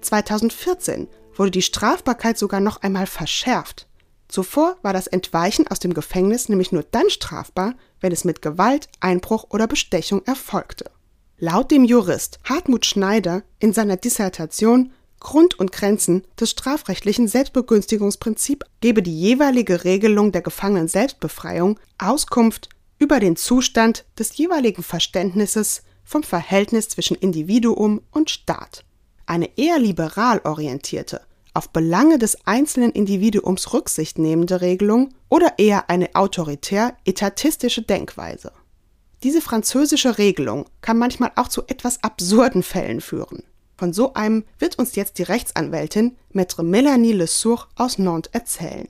2014 0.00 1.08
wurde 1.34 1.50
die 1.50 1.62
Strafbarkeit 1.62 2.38
sogar 2.38 2.60
noch 2.60 2.82
einmal 2.82 3.06
verschärft. 3.06 3.86
Zuvor 4.28 4.76
war 4.82 4.92
das 4.92 5.06
Entweichen 5.06 5.68
aus 5.68 5.78
dem 5.78 5.94
Gefängnis 5.94 6.48
nämlich 6.48 6.72
nur 6.72 6.84
dann 6.90 7.10
strafbar, 7.10 7.74
wenn 8.00 8.12
es 8.12 8.24
mit 8.24 8.42
Gewalt, 8.42 8.88
Einbruch 9.00 9.46
oder 9.50 9.66
Bestechung 9.66 10.22
erfolgte. 10.24 10.90
Laut 11.38 11.70
dem 11.70 11.84
Jurist 11.84 12.38
Hartmut 12.44 12.86
Schneider 12.86 13.42
in 13.58 13.72
seiner 13.72 13.96
Dissertation 13.96 14.92
Grund 15.24 15.58
und 15.58 15.72
Grenzen 15.72 16.22
des 16.38 16.50
strafrechtlichen 16.50 17.28
Selbstbegünstigungsprinzips 17.28 18.66
gebe 18.80 19.02
die 19.02 19.18
jeweilige 19.18 19.82
Regelung 19.82 20.32
der 20.32 20.42
Gefangenen 20.42 20.86
Selbstbefreiung 20.86 21.80
Auskunft 21.98 22.68
über 22.98 23.20
den 23.20 23.34
Zustand 23.34 24.04
des 24.18 24.36
jeweiligen 24.36 24.82
Verständnisses 24.82 25.82
vom 26.04 26.22
Verhältnis 26.22 26.90
zwischen 26.90 27.16
Individuum 27.16 28.02
und 28.10 28.28
Staat. 28.28 28.84
Eine 29.24 29.48
eher 29.56 29.78
liberal 29.78 30.42
orientierte, 30.44 31.22
auf 31.54 31.70
Belange 31.70 32.18
des 32.18 32.46
einzelnen 32.46 32.92
Individuums 32.92 33.72
Rücksicht 33.72 34.18
nehmende 34.18 34.60
Regelung 34.60 35.14
oder 35.30 35.58
eher 35.58 35.88
eine 35.88 36.14
autoritär-etatistische 36.14 37.80
Denkweise. 37.80 38.52
Diese 39.22 39.40
französische 39.40 40.18
Regelung 40.18 40.66
kann 40.82 40.98
manchmal 40.98 41.32
auch 41.36 41.48
zu 41.48 41.62
etwas 41.66 42.02
absurden 42.02 42.62
Fällen 42.62 43.00
führen. 43.00 43.42
Von 43.76 43.92
so 43.92 44.14
einem 44.14 44.44
wird 44.58 44.78
uns 44.78 44.94
jetzt 44.94 45.18
die 45.18 45.24
Rechtsanwältin 45.24 46.16
Maître 46.32 46.62
Mélanie 46.62 47.14
Le 47.14 47.26
Sourd 47.26 47.68
aus 47.76 47.98
Nantes 47.98 48.32
erzählen. 48.32 48.88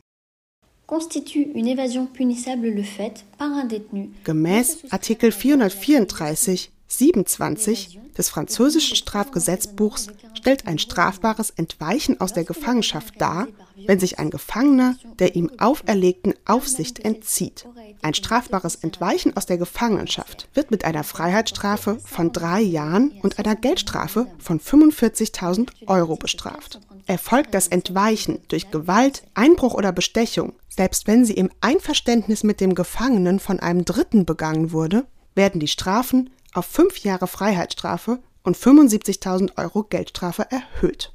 Gemäß 4.25 4.85
Artikel 4.91 5.33
434 5.33 6.74
27 6.99 8.01
des 8.17 8.29
französischen 8.29 8.97
Strafgesetzbuchs 8.97 10.09
stellt 10.35 10.67
ein 10.67 10.79
strafbares 10.79 11.51
Entweichen 11.51 12.21
aus 12.21 12.33
der 12.33 12.45
Gefangenschaft 12.45 13.21
dar, 13.21 13.49
wenn 13.87 13.99
sich 13.99 14.19
ein 14.19 14.31
Gefangener 14.31 14.97
der 15.19 15.35
ihm 15.37 15.51
auferlegten 15.59 16.35
Aufsicht 16.45 17.01
entzieht. 17.01 17.67
Ein 18.03 18.15
strafbares 18.15 18.77
Entweichen 18.77 19.37
aus 19.37 19.47
der 19.47 19.59
Gefangenschaft 19.59 20.49
wird 20.55 20.71
mit 20.71 20.85
einer 20.85 21.05
Freiheitsstrafe 21.05 21.99
von 22.05 22.33
drei 22.33 22.61
Jahren 22.61 23.13
und 23.23 23.39
einer 23.39 23.57
Geldstrafe 23.57 24.27
von 24.39 24.61
45.000 24.61 25.71
Euro 25.87 26.17
bestraft. 26.17 26.81
Erfolgt 27.07 27.55
das 27.55 27.69
Entweichen 27.69 28.41
durch 28.49 28.71
Gewalt, 28.71 29.23
Einbruch 29.35 29.75
oder 29.75 29.93
Bestechung, 29.93 30.55
selbst 30.69 31.07
wenn 31.07 31.25
sie 31.25 31.35
im 31.35 31.51
Einverständnis 31.61 32.45
mit 32.45 32.61
dem 32.61 32.75
Gefangenen 32.75 33.41
von 33.41 33.61
einem 33.61 33.85
Dritten 33.85 34.25
begangen 34.25 34.73
wurde, 34.73 35.07
werden 35.35 35.61
die 35.61 35.69
Strafen 35.69 36.31
auf 36.55 36.67
fünf 36.67 36.99
Jahre 36.99 37.27
Freiheitsstrafe 37.27 38.21
und 38.43 38.57
75.000 38.57 39.57
Euro 39.57 39.83
Geldstrafe 39.85 40.47
erhöht. 40.51 41.13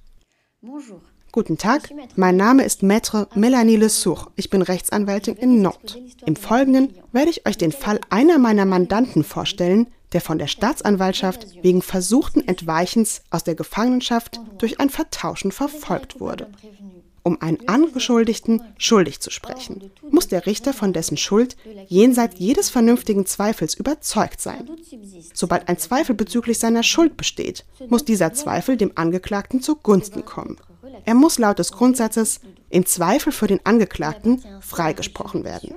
Bonjour. 0.62 1.02
Guten 1.32 1.60
Tag, 1.60 1.94
mein 2.16 2.38
Name 2.38 2.64
ist 2.64 2.82
Maître 2.82 3.28
Mélanie 3.36 3.78
Le 3.78 3.90
Sourd. 3.90 4.32
Ich 4.36 4.50
bin 4.50 4.64
Rechtsanwältin 4.64 5.36
in 5.36 5.62
Nantes. 5.62 5.96
Im 6.26 6.36
Folgenden 6.36 6.96
werde 7.12 7.30
ich 7.30 7.46
euch 7.46 7.56
den 7.56 7.72
Fall 7.72 8.00
einer 8.10 8.40
meiner 8.40 8.66
Mandanten 8.66 9.24
vorstellen, 9.24 9.88
der 10.14 10.22
von 10.22 10.40
der 10.40 10.48
Staatsanwaltschaft 10.48 11.64
wegen 11.64 11.84
versuchten 11.84 12.48
Entweichens 12.48 13.22
aus 13.30 13.44
der 13.44 13.54
Gefangenschaft 13.54 14.40
durch 14.58 14.80
ein 14.80 14.90
Vertauschen 14.90 15.52
verfolgt 15.52 16.20
wurde. 16.20 16.50
Um 17.24 17.42
einen 17.42 17.68
Angeschuldigten 17.68 18.62
schuldig 18.78 19.20
zu 19.20 19.30
sprechen, 19.30 19.92
muss 20.10 20.28
der 20.28 20.46
Richter 20.46 20.74
von 20.74 20.94
dessen 20.94 21.18
Schuld 21.18 21.58
jenseits 21.88 22.40
jedes 22.40 22.70
vernünftigen 22.70 23.26
Zweifels 23.26 23.74
überzeugt 23.74 24.42
sein. 24.42 24.70
Sobald 25.34 25.68
ein 25.68 25.78
Zweifel 25.78 26.16
bezüglich 26.16 26.60
seiner 26.60 26.84
Schuld 26.84 27.18
besteht, 27.18 27.66
muss 27.88 28.06
dieser 28.06 28.34
Zweifel 28.34 28.78
dem 28.78 28.92
Angeklagten 28.96 29.62
zugunsten 29.62 30.26
kommen. 30.26 30.58
Er 31.06 31.14
muss 31.14 31.40
laut 31.40 31.60
des 31.60 31.72
Grundsatzes 31.72 32.40
im 32.70 32.86
Zweifel 32.86 33.32
für 33.32 33.48
den 33.48 33.66
Angeklagten 33.66 34.44
freigesprochen 34.62 35.44
werden. 35.44 35.76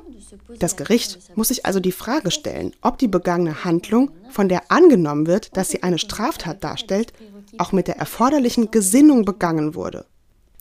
Das 0.59 0.77
Gericht 0.77 1.19
muss 1.37 1.49
sich 1.49 1.67
also 1.67 1.81
die 1.81 1.93
Frage 1.93 2.31
stellen, 2.31 2.75
ob 2.83 2.99
die 2.99 3.09
begangene 3.09 3.65
Handlung, 3.65 4.11
von 4.31 4.49
der 4.49 4.71
angenommen 4.71 5.27
wird, 5.27 5.57
dass 5.57 5.71
sie 5.71 5.83
eine 5.83 5.99
Straftat 5.99 6.65
darstellt, 6.65 7.13
auch 7.59 7.73
mit 7.73 7.89
der 7.89 7.97
erforderlichen 7.97 8.71
Gesinnung 8.71 9.25
begangen 9.25 9.75
wurde 9.75 10.07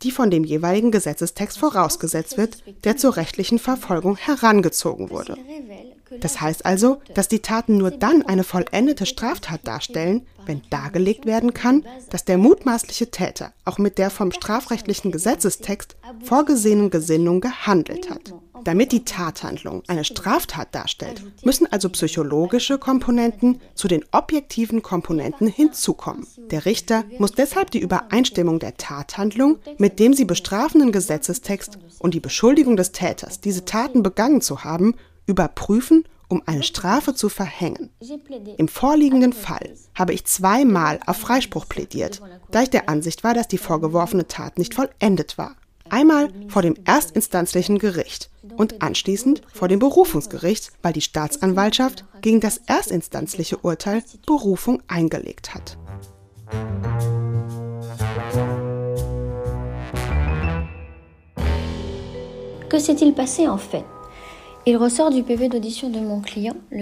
die 0.03 0.11
von 0.11 0.31
dem 0.31 0.43
jeweiligen 0.43 0.91
Gesetzestext 0.91 1.59
vorausgesetzt 1.59 2.37
wird, 2.37 2.57
der 2.83 2.97
zur 2.97 3.17
rechtlichen 3.17 3.59
Verfolgung 3.59 4.17
herangezogen 4.17 5.09
wurde. 5.09 5.37
Das 6.19 6.41
heißt 6.41 6.65
also, 6.65 7.01
dass 7.13 7.27
die 7.27 7.39
Taten 7.39 7.77
nur 7.77 7.91
dann 7.91 8.23
eine 8.23 8.43
vollendete 8.43 9.05
Straftat 9.05 9.65
darstellen, 9.65 10.25
wenn 10.45 10.61
dargelegt 10.69 11.25
werden 11.25 11.53
kann, 11.53 11.85
dass 12.09 12.25
der 12.25 12.37
mutmaßliche 12.37 13.11
Täter 13.11 13.53
auch 13.65 13.77
mit 13.77 13.97
der 13.97 14.09
vom 14.09 14.31
strafrechtlichen 14.31 15.11
Gesetzestext 15.11 15.95
vorgesehenen 16.23 16.89
Gesinnung 16.89 17.41
gehandelt 17.41 18.09
hat. 18.09 18.33
Damit 18.63 18.91
die 18.91 19.05
Tathandlung 19.05 19.81
eine 19.87 20.03
Straftat 20.03 20.75
darstellt, 20.75 21.23
müssen 21.43 21.65
also 21.71 21.89
psychologische 21.89 22.77
Komponenten 22.77 23.59
zu 23.73 23.87
den 23.87 24.05
objektiven 24.11 24.83
Komponenten 24.83 25.47
hinzukommen. 25.47 26.27
Der 26.51 26.65
Richter 26.65 27.03
muss 27.17 27.31
deshalb 27.31 27.71
die 27.71 27.79
Übereinstimmung 27.79 28.59
der 28.59 28.77
Tathandlung 28.77 29.57
mit 29.77 29.99
dem 29.99 30.13
sie 30.13 30.25
bestrafenden 30.25 30.91
Gesetzestext 30.91 31.79
und 31.99 32.13
die 32.13 32.19
Beschuldigung 32.19 32.77
des 32.77 32.91
Täters, 32.91 33.39
diese 33.39 33.65
Taten 33.65 34.03
begangen 34.03 34.41
zu 34.41 34.63
haben, 34.63 34.95
überprüfen 35.31 36.03
um 36.31 36.41
eine 36.45 36.63
Strafe 36.63 37.13
zu 37.13 37.29
verhängen. 37.29 37.89
Im 38.57 38.67
vorliegenden 38.67 39.33
Fall 39.33 39.75
habe 39.93 40.13
ich 40.13 40.25
zweimal 40.25 40.99
auf 41.05 41.17
Freispruch 41.17 41.67
plädiert, 41.67 42.21
da 42.49 42.63
ich 42.63 42.69
der 42.69 42.89
Ansicht 42.89 43.23
war, 43.23 43.33
dass 43.33 43.47
die 43.47 43.57
vorgeworfene 43.57 44.27
Tat 44.27 44.57
nicht 44.57 44.73
vollendet 44.73 45.37
war. 45.37 45.55
Einmal 45.89 46.29
vor 46.47 46.61
dem 46.61 46.75
erstinstanzlichen 46.85 47.77
Gericht 47.77 48.29
und 48.55 48.81
anschließend 48.81 49.41
vor 49.53 49.67
dem 49.67 49.79
Berufungsgericht, 49.79 50.71
weil 50.81 50.93
die 50.93 51.01
Staatsanwaltschaft 51.01 52.05
gegen 52.21 52.39
das 52.39 52.61
erstinstanzliche 52.65 53.57
Urteil 53.57 54.01
Berufung 54.25 54.81
eingelegt 54.87 55.53
hat. 55.53 55.77
Que 62.69 62.79
s'est-il 62.79 63.11
passé 63.11 63.49
en 63.49 63.57
fait 63.57 63.83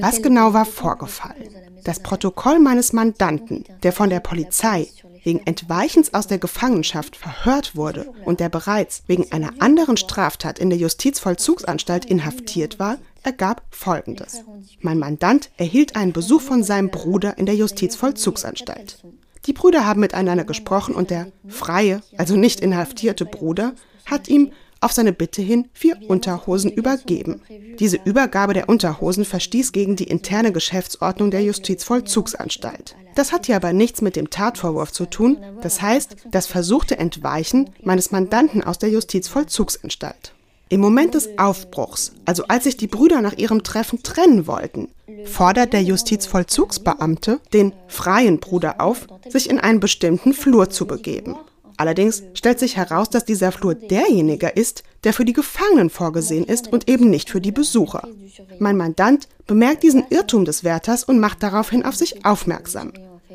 was 0.01 0.21
genau 0.21 0.53
war 0.53 0.65
vorgefallen? 0.65 1.49
Das 1.83 2.01
Protokoll 2.01 2.59
meines 2.59 2.93
Mandanten, 2.93 3.63
der 3.83 3.93
von 3.93 4.09
der 4.09 4.19
Polizei 4.19 4.87
wegen 5.23 5.41
Entweichens 5.45 6.13
aus 6.13 6.27
der 6.27 6.39
Gefangenschaft 6.39 7.15
verhört 7.15 7.75
wurde 7.75 8.11
und 8.25 8.39
der 8.39 8.49
bereits 8.49 9.03
wegen 9.07 9.31
einer 9.31 9.53
anderen 9.59 9.97
Straftat 9.97 10.59
in 10.59 10.69
der 10.69 10.79
Justizvollzugsanstalt 10.79 12.05
inhaftiert 12.05 12.79
war, 12.79 12.97
ergab 13.23 13.63
Folgendes. 13.71 14.43
Mein 14.81 14.99
Mandant 14.99 15.49
erhielt 15.57 15.95
einen 15.95 16.13
Besuch 16.13 16.41
von 16.41 16.63
seinem 16.63 16.89
Bruder 16.89 17.37
in 17.37 17.45
der 17.45 17.55
Justizvollzugsanstalt. 17.55 19.03
Die 19.45 19.53
Brüder 19.53 19.85
haben 19.85 20.01
miteinander 20.01 20.43
gesprochen 20.43 20.95
und 20.95 21.09
der 21.09 21.31
freie, 21.47 22.01
also 22.17 22.35
nicht 22.35 22.59
inhaftierte 22.59 23.25
Bruder 23.25 23.73
hat 24.05 24.27
ihm 24.27 24.51
auf 24.81 24.91
seine 24.91 25.13
Bitte 25.13 25.41
hin 25.41 25.69
vier 25.73 25.97
Unterhosen 26.07 26.71
übergeben. 26.71 27.41
Diese 27.79 27.99
Übergabe 28.03 28.53
der 28.53 28.69
Unterhosen 28.69 29.25
verstieß 29.25 29.71
gegen 29.71 29.95
die 29.95 30.05
interne 30.05 30.51
Geschäftsordnung 30.51 31.31
der 31.31 31.43
Justizvollzugsanstalt. 31.43 32.95
Das 33.15 33.31
hat 33.31 33.47
hier 33.47 33.55
aber 33.55 33.73
nichts 33.73 34.01
mit 34.01 34.15
dem 34.15 34.29
Tatvorwurf 34.29 34.91
zu 34.91 35.05
tun, 35.05 35.37
das 35.61 35.81
heißt 35.81 36.15
das 36.31 36.47
versuchte 36.47 36.97
Entweichen 36.97 37.71
meines 37.83 38.11
Mandanten 38.11 38.63
aus 38.63 38.79
der 38.79 38.89
Justizvollzugsanstalt. 38.89 40.33
Im 40.71 40.81
Moment 40.81 41.15
des 41.15 41.37
Aufbruchs, 41.39 42.13
also 42.25 42.43
als 42.47 42.65
sich 42.65 42.77
die 42.77 42.87
Brüder 42.87 43.21
nach 43.21 43.33
ihrem 43.33 43.63
Treffen 43.63 44.03
trennen 44.03 44.45
wollten, 44.45 44.89
fordert 45.25 45.73
der 45.73 45.81
Justizvollzugsbeamte 45.81 47.39
den 47.53 47.73
freien 47.87 48.39
Bruder 48.39 48.79
auf, 48.79 49.07
sich 49.27 49.49
in 49.49 49.59
einen 49.59 49.79
bestimmten 49.79 50.33
Flur 50.33 50.69
zu 50.69 50.85
begeben. 50.85 51.35
Allerdings 51.79 52.23
stellt 52.33 52.59
sich 52.59 52.75
heraus, 52.75 53.09
dass 53.09 53.23
dieser 53.23 53.53
Flur 53.53 53.73
derjenige 53.73 54.49
ist, 54.49 54.83
der 55.05 55.13
für 55.13 55.23
die 55.23 55.31
Gefangenen 55.31 55.89
vorgesehen 55.89 56.43
ist 56.43 56.73
und 56.73 56.89
eben 56.89 57.09
nicht 57.09 57.29
für 57.29 57.39
die 57.39 57.53
Besucher. 57.53 58.05
Mein 58.59 58.75
Mandant 58.75 59.29
bemerkt 59.47 59.83
diesen 59.83 60.03
Irrtum 60.09 60.43
des 60.43 60.65
Wärters 60.65 61.05
und 61.05 61.21
macht 61.21 61.41
daraufhin 61.41 61.85
auf 61.85 61.95
sich 61.95 62.25
aufmerksam. 62.25 62.91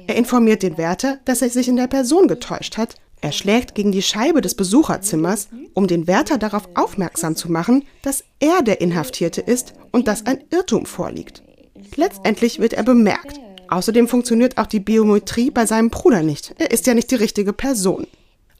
Er 0.07 0.17
informiert 0.17 0.63
den 0.63 0.77
Wärter, 0.77 1.21
dass 1.25 1.41
er 1.41 1.49
sich 1.49 1.69
in 1.69 1.77
der 1.77 1.87
Person 1.87 2.29
getäuscht 2.29 2.77
hat. 2.77 2.97
Er 3.23 3.33
schlägt 3.33 3.75
gegen 3.75 3.93
die 3.93 4.03
Scheibe 4.03 4.43
des 4.43 4.55
Besucherzimmers, 4.55 5.49
um 5.73 5.87
den 5.87 6.07
Wärter 6.07 6.37
darauf 6.37 6.69
aufmerksam 6.75 7.37
zu 7.37 7.51
machen, 7.51 7.85
dass 8.03 8.25
er 8.41 8.61
der 8.61 8.83
Inhaftierte 8.83 9.41
ist 9.41 9.73
und 9.91 10.07
dass 10.07 10.27
ein 10.27 10.45
Irrtum 10.51 10.85
vorliegt. 10.85 11.43
Letztendlich 11.97 12.59
wird 12.59 12.75
er 12.75 12.83
bemerkt. 12.83 13.41
Außerdem 13.69 14.07
funktioniert 14.07 14.59
auch 14.59 14.67
die 14.67 14.81
Biometrie 14.81 15.51
bei 15.51 15.65
seinem 15.65 15.89
Bruder 15.89 16.23
nicht. 16.23 16.55
Er 16.59 16.73
ist 16.73 16.87
ja 16.87 16.93
nicht 16.93 17.11
die 17.11 17.15
richtige 17.15 17.55
Person. 17.55 18.07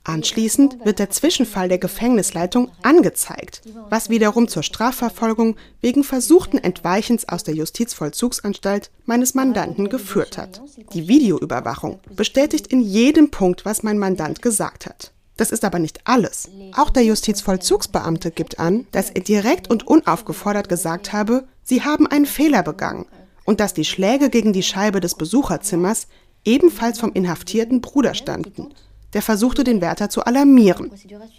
Anschließend 0.07 0.85
wird 0.85 0.99
der 0.99 1.09
Zwischenfall 1.09 1.71
der 1.71 1.79
Gefängnisleitung 1.79 2.71
angezeigt, 2.83 3.63
was 3.89 4.11
wiederum 4.11 4.49
zur 4.49 4.63
Strafverfolgung 4.63 5.57
wegen 5.81 6.05
versuchten 6.05 6.59
Entweichens 6.59 7.27
aus 7.27 7.43
der 7.43 7.55
Justizvollzugsanstalt 7.55 8.91
meines 9.07 9.33
Mandanten 9.33 9.89
geführt 9.89 10.37
hat. 10.37 10.61
Die 10.93 11.09
Videoüberwachung 11.09 12.01
bestätigt 12.15 12.67
in 12.67 12.83
jedem 12.83 13.31
Punkt, 13.31 13.65
was 13.65 13.83
mein 13.83 13.99
Mandant 13.99 14.43
gesagt 14.43 14.85
hat. 14.85 15.13
Das 15.39 15.51
ist 15.51 15.65
aber 15.65 15.79
nicht 15.79 16.01
alles. 16.05 16.51
Auch 16.77 16.91
der 16.91 17.05
Justizvollzugsbeamte 17.05 18.31
gibt 18.31 18.59
an, 18.59 18.87
dass 18.93 19.09
er 19.09 19.23
direkt 19.23 19.71
und 19.71 19.87
unaufgefordert 19.87 20.69
gesagt 20.69 21.15
habe, 21.15 21.49
sie 21.63 21.83
haben 21.83 22.07
einen 22.07 22.27
Fehler 22.27 22.63
begangen 22.63 23.07
und 23.45 23.59
dass 23.59 23.73
die 23.73 23.87
Schläge 23.87 24.29
gegen 24.29 24.53
die 24.53 24.63
Scheibe 24.63 25.01
des 25.01 25.15
Besucherzimmers 25.15 26.09
ebenfalls 26.45 27.01
vom 27.01 27.13
inhaftierten 27.15 27.81
Bruder 27.81 28.13
standen 28.13 28.75
der 29.15 29.23
versuchte, 29.23 29.65
den 29.65 29.81
Wärter 29.81 30.11
zu 30.11 30.25
alarmieren. 30.25 30.91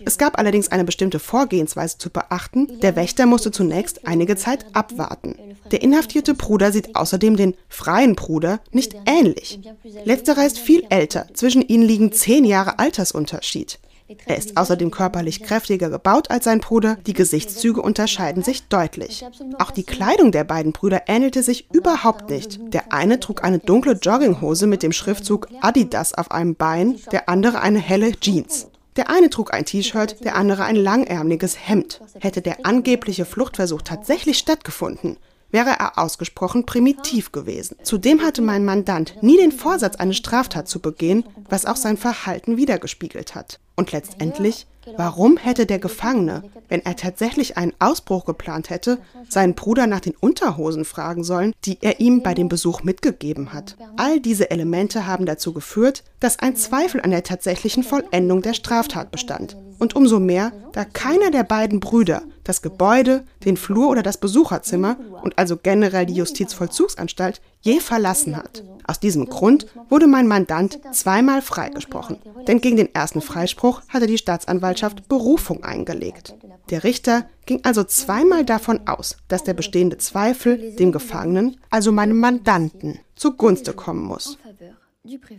Es 0.06 0.18
gab 0.18 0.40
allerdings 0.40 0.72
eine 0.72 0.86
bestimmte 0.86 1.20
Vorgehensweise 1.20 1.98
zu 1.98 2.10
beachten. 2.10 2.80
Der 2.82 2.96
Wächter 2.96 3.26
musste 3.26 3.52
zunächst 3.52 4.08
einige 4.08 4.36
Zeit 4.36 4.66
abwarten. 4.74 5.36
Der 5.72 5.84
inhaftierte 5.84 6.34
Bruder 6.34 6.72
sieht 6.72 6.96
außerdem 6.96 7.36
den 7.36 7.56
freien 7.70 8.16
Bruder 8.16 8.60
nicht 8.72 8.96
ähnlich. 9.06 9.60
Letzterer 10.06 10.46
ist 10.46 10.58
viel 10.58 10.86
älter, 10.90 11.28
zwischen 11.34 11.62
ihnen 11.62 11.84
liegen 11.84 12.12
zehn 12.12 12.46
Jahre 12.46 12.80
Altersunterschied. 12.80 13.80
Er 14.26 14.38
ist 14.38 14.56
außerdem 14.56 14.92
körperlich 14.92 15.42
kräftiger 15.42 15.90
gebaut 15.90 16.30
als 16.30 16.46
sein 16.46 16.60
Bruder, 16.60 16.98
die 17.08 17.14
Gesichtszüge 17.14 17.82
unterscheiden 17.82 18.44
sich 18.44 18.68
deutlich. 18.68 19.26
Auch 19.58 19.72
die 19.72 19.84
Kleidung 19.84 20.32
der 20.32 20.44
beiden 20.44 20.74
Brüder 20.74 21.04
ähnelte 21.08 21.42
sich 21.42 21.68
überhaupt 21.74 22.30
nicht. 22.30 22.60
Der 22.74 22.94
eine 22.94 23.20
trug 23.20 23.44
eine 23.44 23.60
dunkle 23.60 23.94
Jogginghose 23.94 24.68
mit 24.68 24.84
dem 24.84 24.92
Schriftzug 24.92 25.48
Adidas 25.62 26.14
auf 26.14 26.32
einem 26.32 26.56
Bein, 26.56 27.00
der 27.12 27.30
andere 27.30 27.62
eine 27.62 27.80
helle 27.80 28.12
Jeans. 28.20 28.68
Der 28.96 29.10
eine 29.10 29.30
trug 29.30 29.54
ein 29.54 29.66
T-Shirt, 29.66 30.24
der 30.24 30.36
andere 30.36 30.64
ein 30.64 30.78
langärmliches 30.78 31.68
Hemd. 31.68 32.00
Hätte 32.20 32.42
der 32.42 32.66
angebliche 32.66 33.26
Fluchtversuch 33.26 33.82
tatsächlich 33.82 34.38
stattgefunden, 34.38 35.18
wäre 35.52 35.70
er 35.70 35.98
ausgesprochen 35.98 36.66
primitiv 36.66 37.32
gewesen. 37.32 37.78
Zudem 37.84 38.22
hatte 38.22 38.42
mein 38.42 38.66
Mandant 38.66 39.22
nie 39.22 39.38
den 39.38 39.52
Vorsatz, 39.52 39.96
eine 39.96 40.14
Straftat 40.14 40.68
zu 40.68 40.80
begehen, 40.80 41.26
was 41.50 41.66
auch 41.66 41.76
sein 41.78 41.98
Verhalten 41.98 42.58
wiedergespiegelt 42.58 43.36
hat. 43.36 43.60
Und 43.76 43.92
letztendlich, 43.92 44.68
warum 44.98 45.38
hätte 45.38 45.66
der 45.66 45.80
Gefangene, 45.80 46.44
wenn 46.70 46.86
er 46.86 46.96
tatsächlich 46.96 47.58
einen 47.58 47.74
Ausbruch 47.80 48.26
geplant 48.26 48.70
hätte, 48.70 49.00
seinen 49.30 49.56
Bruder 49.56 49.88
nach 49.88 50.00
den 50.00 50.16
Unterhosen 50.20 50.86
fragen 50.86 51.24
sollen, 51.24 51.54
die 51.66 51.78
er 51.82 52.00
ihm 52.00 52.24
bei 52.24 52.34
dem 52.34 52.50
Besuch 52.50 52.84
mitgegeben 52.84 53.54
hat? 53.54 53.76
All 53.98 54.20
diese 54.20 54.52
Elemente 54.52 55.08
haben 55.08 55.26
dazu 55.26 55.54
geführt, 55.54 56.04
dass 56.20 56.40
ein 56.40 56.56
Zweifel 56.56 57.02
an 57.02 57.12
der 57.12 57.24
tatsächlichen 57.24 57.84
Vollendung 57.84 58.42
der 58.42 58.54
Straftat 58.54 59.12
bestand. 59.12 59.58
Und 59.78 59.96
umso 59.96 60.20
mehr, 60.20 60.54
da 60.72 60.86
keiner 60.86 61.32
der 61.32 61.44
beiden 61.44 61.80
Brüder 61.80 62.24
das 62.46 62.62
Gebäude, 62.62 63.26
den 63.44 63.58
Flur 63.58 63.90
oder 63.90 64.04
das 64.04 64.18
Besucherzimmer 64.18 64.98
und 65.24 65.38
also 65.38 65.58
generell 65.58 66.06
die 66.06 66.14
Justizvollzugsanstalt 66.14 67.42
je 67.66 67.80
verlassen 67.80 68.38
hat. 68.38 68.64
Aus 68.88 69.00
diesem 69.00 69.26
Grund 69.26 69.66
wurde 69.90 70.08
mein 70.08 70.28
Mandant 70.28 70.80
zweimal 70.92 71.42
freigesprochen, 71.42 72.20
denn 72.48 72.62
gegen 72.62 72.78
den 72.78 72.94
ersten 72.94 73.22
Freispruch 73.22 73.82
hatte 73.90 74.06
die 74.06 74.20
Staatsanwaltschaft 74.20 75.10
Berufung 75.10 75.64
eingelegt. 75.64 76.36
Der 76.70 76.84
Richter 76.84 77.28
ging 77.46 77.62
also 77.64 77.84
zweimal 77.84 78.46
davon 78.46 78.88
aus, 78.88 79.18
dass 79.28 79.44
der 79.44 79.56
bestehende 79.56 79.98
Zweifel 79.98 80.76
dem 80.76 80.92
Gefangenen, 80.92 81.58
also 81.72 81.92
meinem 81.92 82.20
Mandanten, 82.20 83.00
zugunste 83.16 83.74
kommen 83.74 84.04
muss. 84.04 84.38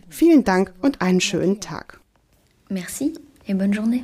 Vielen 0.09 0.43
Dank 0.43 0.73
und 0.81 1.01
einen 1.01 1.21
schönen 1.21 1.59
Tag. 1.61 1.99
Merci 2.69 3.13
et 3.45 3.57
bonne 3.57 3.73
journée. 3.73 4.03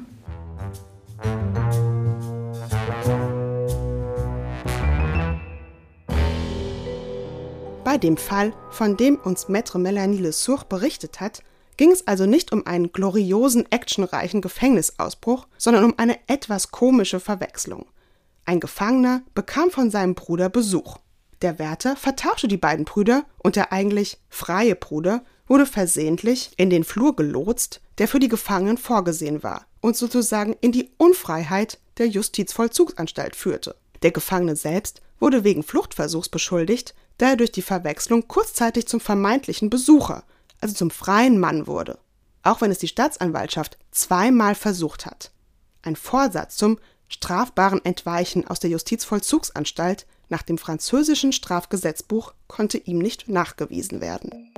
Bei 7.94 8.00
dem 8.00 8.18
Fall, 8.18 8.54
von 8.72 8.98
dem 8.98 9.18
uns 9.18 9.50
Maître 9.50 9.78
Melanie 9.78 10.18
Le 10.18 10.32
Sourd 10.32 10.68
berichtet 10.68 11.20
hat, 11.20 11.44
ging 11.78 11.92
es 11.92 12.08
also 12.08 12.26
nicht 12.26 12.52
um 12.52 12.66
einen 12.66 12.92
gloriosen, 12.92 13.72
actionreichen 13.72 14.42
Gefängnisausbruch, 14.42 15.46
sondern 15.60 15.84
um 15.84 15.94
eine 15.98 16.18
etwas 16.26 16.72
komische 16.72 17.20
Verwechslung. 17.20 17.86
Ein 18.46 18.60
Gefangener 18.60 19.22
bekam 19.36 19.70
von 19.70 19.92
seinem 19.92 20.16
Bruder 20.16 20.50
Besuch. 20.50 20.98
Der 21.44 21.60
Wärter 21.60 21.96
vertauschte 21.96 22.48
die 22.48 22.58
beiden 22.58 22.86
Brüder 22.86 23.26
und 23.38 23.56
der 23.56 23.72
eigentlich 23.72 24.18
freie 24.28 24.74
Bruder 24.74 25.24
wurde 25.46 25.68
versehentlich 25.68 26.50
in 26.58 26.72
den 26.72 26.86
Flur 26.86 27.16
gelotst, 27.16 27.80
der 28.00 28.08
für 28.08 28.18
die 28.18 28.28
Gefangenen 28.28 28.80
vorgesehen 28.80 29.44
war 29.44 29.68
und 29.82 29.96
sozusagen 29.96 30.56
in 30.62 30.72
die 30.72 30.90
Unfreiheit 30.98 31.78
der 32.00 32.08
Justizvollzugsanstalt 32.08 33.36
führte. 33.36 33.76
Der 34.02 34.10
Gefangene 34.10 34.56
selbst 34.56 35.04
wurde 35.20 35.44
wegen 35.44 35.62
Fluchtversuchs 35.62 36.30
beschuldigt, 36.30 36.96
da 37.24 37.30
er 37.30 37.38
durch 37.38 37.54
die 37.54 37.62
Verwechslung 37.62 38.28
kurzzeitig 38.28 38.86
zum 38.86 39.00
vermeintlichen 39.00 39.70
Besucher, 39.70 40.26
also 40.60 40.76
zum 40.76 40.92
freien 40.92 41.40
Mann 41.40 41.68
wurde, 41.68 41.98
auch 42.42 42.60
wenn 42.60 42.70
es 42.70 42.80
die 42.80 42.90
Staatsanwaltschaft 42.90 43.78
zweimal 43.92 44.56
versucht 44.56 45.06
hat. 45.06 45.32
Ein 45.84 45.96
Vorsatz 45.96 46.58
zum 46.58 46.80
strafbaren 47.08 47.84
Entweichen 47.86 48.46
aus 48.46 48.60
der 48.60 48.72
Justizvollzugsanstalt 48.72 50.06
nach 50.28 50.42
dem 50.42 50.58
französischen 50.58 51.32
Strafgesetzbuch 51.32 52.34
konnte 52.48 52.78
ihm 52.78 52.98
nicht 52.98 53.30
nachgewiesen 53.30 54.02
werden. 54.02 54.52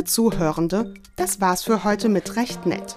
Liebe 0.00 0.10
Zuhörende, 0.10 0.94
das 1.16 1.42
war's 1.42 1.62
für 1.62 1.84
heute 1.84 2.08
mit 2.08 2.36
Recht 2.36 2.64
nett. 2.64 2.96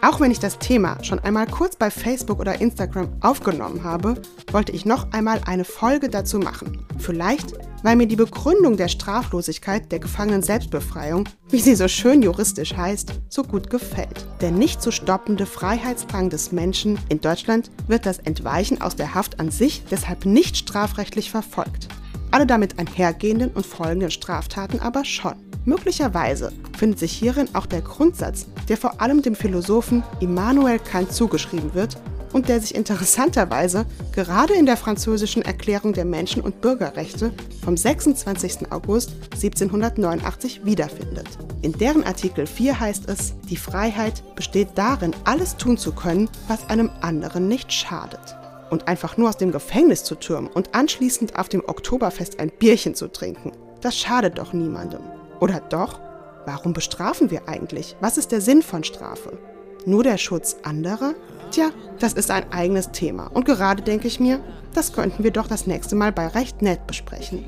Auch 0.00 0.18
wenn 0.18 0.32
ich 0.32 0.40
das 0.40 0.58
Thema 0.58 0.98
schon 1.04 1.20
einmal 1.20 1.46
kurz 1.46 1.76
bei 1.76 1.88
Facebook 1.88 2.40
oder 2.40 2.60
Instagram 2.60 3.06
aufgenommen 3.20 3.84
habe, 3.84 4.20
wollte 4.50 4.72
ich 4.72 4.84
noch 4.84 5.12
einmal 5.12 5.40
eine 5.46 5.64
Folge 5.64 6.08
dazu 6.08 6.40
machen. 6.40 6.84
Vielleicht, 6.98 7.52
weil 7.84 7.94
mir 7.94 8.08
die 8.08 8.16
Begründung 8.16 8.76
der 8.76 8.88
Straflosigkeit 8.88 9.92
der 9.92 10.00
Gefangenen 10.00 10.42
Selbstbefreiung, 10.42 11.28
wie 11.48 11.60
sie 11.60 11.76
so 11.76 11.86
schön 11.86 12.22
juristisch 12.22 12.76
heißt, 12.76 13.12
so 13.28 13.44
gut 13.44 13.70
gefällt. 13.70 14.26
Der 14.40 14.50
nicht 14.50 14.82
zu 14.82 14.90
stoppende 14.90 15.46
Freiheitsdrang 15.46 16.28
des 16.28 16.50
Menschen 16.50 16.98
in 17.08 17.20
Deutschland 17.20 17.70
wird 17.86 18.04
das 18.04 18.18
Entweichen 18.18 18.82
aus 18.82 18.96
der 18.96 19.14
Haft 19.14 19.38
an 19.38 19.52
sich 19.52 19.84
deshalb 19.92 20.26
nicht 20.26 20.56
strafrechtlich 20.56 21.30
verfolgt. 21.30 21.86
Alle 22.32 22.46
damit 22.46 22.80
einhergehenden 22.80 23.52
und 23.52 23.64
folgenden 23.64 24.10
Straftaten 24.10 24.80
aber 24.80 25.04
schon. 25.04 25.51
Möglicherweise 25.64 26.52
findet 26.76 26.98
sich 26.98 27.12
hierin 27.12 27.48
auch 27.54 27.66
der 27.66 27.82
Grundsatz, 27.82 28.46
der 28.68 28.76
vor 28.76 29.00
allem 29.00 29.22
dem 29.22 29.36
Philosophen 29.36 30.02
Immanuel 30.20 30.80
Kant 30.80 31.12
zugeschrieben 31.12 31.72
wird 31.74 31.96
und 32.32 32.48
der 32.48 32.60
sich 32.60 32.74
interessanterweise 32.74 33.86
gerade 34.12 34.54
in 34.54 34.66
der 34.66 34.76
französischen 34.76 35.42
Erklärung 35.42 35.92
der 35.92 36.04
Menschen- 36.04 36.42
und 36.42 36.60
Bürgerrechte 36.60 37.32
vom 37.64 37.76
26. 37.76 38.72
August 38.72 39.12
1789 39.34 40.64
wiederfindet. 40.64 41.28
In 41.60 41.72
deren 41.72 42.02
Artikel 42.02 42.46
4 42.46 42.80
heißt 42.80 43.08
es, 43.08 43.34
die 43.48 43.56
Freiheit 43.56 44.22
besteht 44.34 44.70
darin, 44.74 45.14
alles 45.24 45.56
tun 45.56 45.78
zu 45.78 45.92
können, 45.92 46.28
was 46.48 46.68
einem 46.68 46.90
anderen 47.02 47.46
nicht 47.46 47.72
schadet. 47.72 48.36
Und 48.70 48.88
einfach 48.88 49.16
nur 49.18 49.28
aus 49.28 49.36
dem 49.36 49.52
Gefängnis 49.52 50.02
zu 50.02 50.14
türmen 50.14 50.48
und 50.48 50.74
anschließend 50.74 51.38
auf 51.38 51.48
dem 51.48 51.62
Oktoberfest 51.64 52.40
ein 52.40 52.50
Bierchen 52.50 52.94
zu 52.94 53.06
trinken, 53.06 53.52
das 53.82 53.98
schadet 53.98 54.38
doch 54.38 54.54
niemandem. 54.54 55.00
Oder 55.42 55.58
doch? 55.58 55.98
Warum 56.46 56.72
bestrafen 56.72 57.32
wir 57.32 57.48
eigentlich? 57.48 57.96
Was 58.00 58.16
ist 58.16 58.30
der 58.30 58.40
Sinn 58.40 58.62
von 58.62 58.84
Strafe? 58.84 59.36
Nur 59.84 60.04
der 60.04 60.16
Schutz 60.16 60.56
anderer? 60.62 61.14
Tja, 61.50 61.70
das 61.98 62.12
ist 62.12 62.30
ein 62.30 62.52
eigenes 62.52 62.92
Thema. 62.92 63.26
Und 63.26 63.44
gerade 63.44 63.82
denke 63.82 64.06
ich 64.06 64.20
mir, 64.20 64.38
das 64.72 64.92
könnten 64.92 65.24
wir 65.24 65.32
doch 65.32 65.48
das 65.48 65.66
nächste 65.66 65.96
Mal 65.96 66.12
bei 66.12 66.28
Recht 66.28 66.62
nett 66.62 66.86
besprechen. 66.86 67.44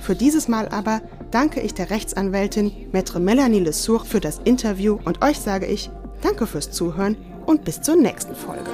Für 0.00 0.16
dieses 0.16 0.48
Mal 0.48 0.66
aber 0.70 1.02
danke 1.30 1.60
ich 1.60 1.72
der 1.72 1.90
Rechtsanwältin 1.90 2.90
Maître 2.92 3.20
Melanie 3.20 3.60
Lesour 3.60 4.04
für 4.04 4.18
das 4.18 4.40
Interview 4.40 4.98
und 5.04 5.24
euch 5.24 5.38
sage 5.38 5.66
ich 5.66 5.88
Danke 6.20 6.48
fürs 6.48 6.72
Zuhören 6.72 7.16
und 7.46 7.64
bis 7.64 7.80
zur 7.80 7.94
nächsten 7.94 8.34
Folge. 8.34 8.70